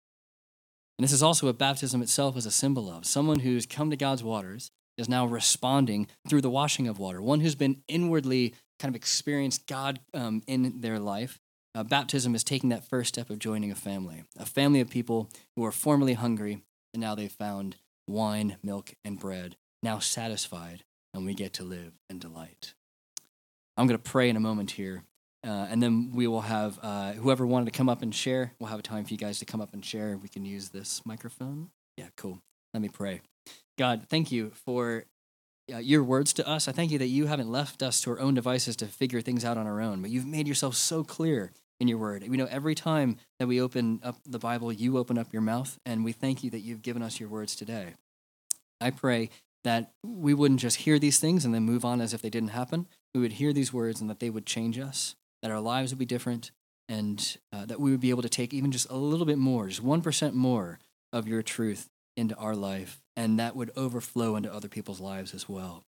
And 0.97 1.03
this 1.03 1.13
is 1.13 1.23
also 1.23 1.47
what 1.47 1.57
baptism 1.57 2.01
itself 2.01 2.37
is 2.37 2.45
a 2.45 2.51
symbol 2.51 2.91
of. 2.91 3.05
Someone 3.05 3.39
who's 3.39 3.65
come 3.65 3.89
to 3.89 3.95
God's 3.95 4.23
waters 4.23 4.69
is 4.97 5.09
now 5.09 5.25
responding 5.25 6.07
through 6.27 6.41
the 6.41 6.49
washing 6.49 6.87
of 6.87 6.99
water. 6.99 7.21
One 7.21 7.39
who's 7.39 7.55
been 7.55 7.81
inwardly 7.87 8.53
kind 8.79 8.91
of 8.91 8.95
experienced 8.95 9.65
God 9.65 9.99
um, 10.13 10.43
in 10.45 10.81
their 10.81 10.99
life. 10.99 11.39
Uh, 11.73 11.83
baptism 11.83 12.35
is 12.35 12.43
taking 12.43 12.69
that 12.69 12.87
first 12.87 13.09
step 13.09 13.29
of 13.29 13.39
joining 13.39 13.71
a 13.71 13.75
family, 13.75 14.23
a 14.37 14.45
family 14.45 14.81
of 14.81 14.89
people 14.89 15.29
who 15.55 15.61
were 15.61 15.71
formerly 15.71 16.13
hungry 16.13 16.61
and 16.93 17.01
now 17.01 17.15
they've 17.15 17.31
found 17.31 17.77
wine, 18.07 18.57
milk, 18.63 18.93
and 19.05 19.19
bread, 19.19 19.55
now 19.83 19.99
satisfied, 19.99 20.83
and 21.13 21.25
we 21.25 21.33
get 21.33 21.53
to 21.53 21.63
live 21.63 21.93
in 22.09 22.19
delight. 22.19 22.73
I'm 23.79 23.87
going 23.87 23.97
to 23.97 24.11
pray 24.11 24.29
in 24.29 24.35
a 24.35 24.41
moment 24.41 24.71
here, 24.71 25.05
uh, 25.47 25.67
and 25.69 25.81
then 25.81 26.11
we 26.13 26.27
will 26.27 26.41
have 26.41 26.77
uh, 26.83 27.13
whoever 27.13 27.47
wanted 27.47 27.71
to 27.71 27.71
come 27.71 27.87
up 27.87 28.01
and 28.01 28.13
share. 28.13 28.51
We'll 28.59 28.69
have 28.69 28.79
a 28.79 28.83
time 28.83 29.05
for 29.05 29.13
you 29.13 29.17
guys 29.17 29.39
to 29.39 29.45
come 29.45 29.61
up 29.61 29.73
and 29.73 29.85
share. 29.85 30.17
We 30.17 30.27
can 30.27 30.43
use 30.43 30.67
this 30.67 31.01
microphone. 31.05 31.69
Yeah, 31.95 32.07
cool. 32.17 32.41
Let 32.73 32.81
me 32.81 32.89
pray. 32.89 33.21
God, 33.77 34.07
thank 34.09 34.33
you 34.33 34.51
for 34.65 35.05
uh, 35.73 35.77
your 35.77 36.03
words 36.03 36.33
to 36.33 36.45
us. 36.45 36.67
I 36.67 36.73
thank 36.73 36.91
you 36.91 36.97
that 36.97 37.07
you 37.07 37.27
haven't 37.27 37.49
left 37.49 37.81
us 37.81 38.01
to 38.01 38.09
our 38.09 38.19
own 38.19 38.33
devices 38.33 38.75
to 38.75 38.85
figure 38.85 39.21
things 39.21 39.45
out 39.45 39.57
on 39.57 39.65
our 39.65 39.79
own, 39.79 40.01
but 40.01 40.11
you've 40.11 40.27
made 40.27 40.45
yourself 40.45 40.75
so 40.75 41.05
clear 41.05 41.53
in 41.79 41.87
your 41.87 41.99
word. 41.99 42.27
We 42.27 42.35
know 42.35 42.49
every 42.51 42.75
time 42.75 43.15
that 43.39 43.47
we 43.47 43.61
open 43.61 44.01
up 44.03 44.17
the 44.25 44.39
Bible, 44.39 44.73
you 44.73 44.97
open 44.97 45.17
up 45.17 45.31
your 45.31 45.41
mouth, 45.41 45.79
and 45.85 46.03
we 46.03 46.11
thank 46.11 46.43
you 46.43 46.49
that 46.49 46.59
you've 46.59 46.81
given 46.81 47.01
us 47.01 47.17
your 47.17 47.29
words 47.29 47.55
today. 47.55 47.93
I 48.81 48.89
pray 48.91 49.29
that 49.63 49.93
we 50.03 50.33
wouldn't 50.33 50.59
just 50.59 50.77
hear 50.77 50.99
these 50.99 51.19
things 51.19 51.45
and 51.45 51.55
then 51.55 51.63
move 51.63 51.85
on 51.85 52.01
as 52.01 52.13
if 52.13 52.21
they 52.21 52.29
didn't 52.29 52.49
happen. 52.49 52.87
We 53.13 53.21
would 53.21 53.33
hear 53.33 53.53
these 53.53 53.73
words 53.73 54.01
and 54.01 54.09
that 54.09 54.19
they 54.19 54.29
would 54.29 54.45
change 54.45 54.77
us, 54.77 55.15
that 55.41 55.51
our 55.51 55.59
lives 55.59 55.91
would 55.91 55.99
be 55.99 56.05
different, 56.05 56.51
and 56.87 57.37
uh, 57.53 57.65
that 57.65 57.79
we 57.79 57.91
would 57.91 57.99
be 57.99 58.09
able 58.09 58.21
to 58.21 58.29
take 58.29 58.53
even 58.53 58.71
just 58.71 58.89
a 58.89 58.95
little 58.95 59.25
bit 59.25 59.37
more, 59.37 59.67
just 59.67 59.83
1% 59.83 60.33
more 60.33 60.79
of 61.11 61.27
your 61.27 61.41
truth 61.41 61.89
into 62.15 62.35
our 62.35 62.55
life, 62.55 63.01
and 63.15 63.39
that 63.39 63.55
would 63.55 63.71
overflow 63.75 64.35
into 64.35 64.53
other 64.53 64.67
people's 64.67 64.99
lives 64.99 65.33
as 65.33 65.47
well. 65.47 65.83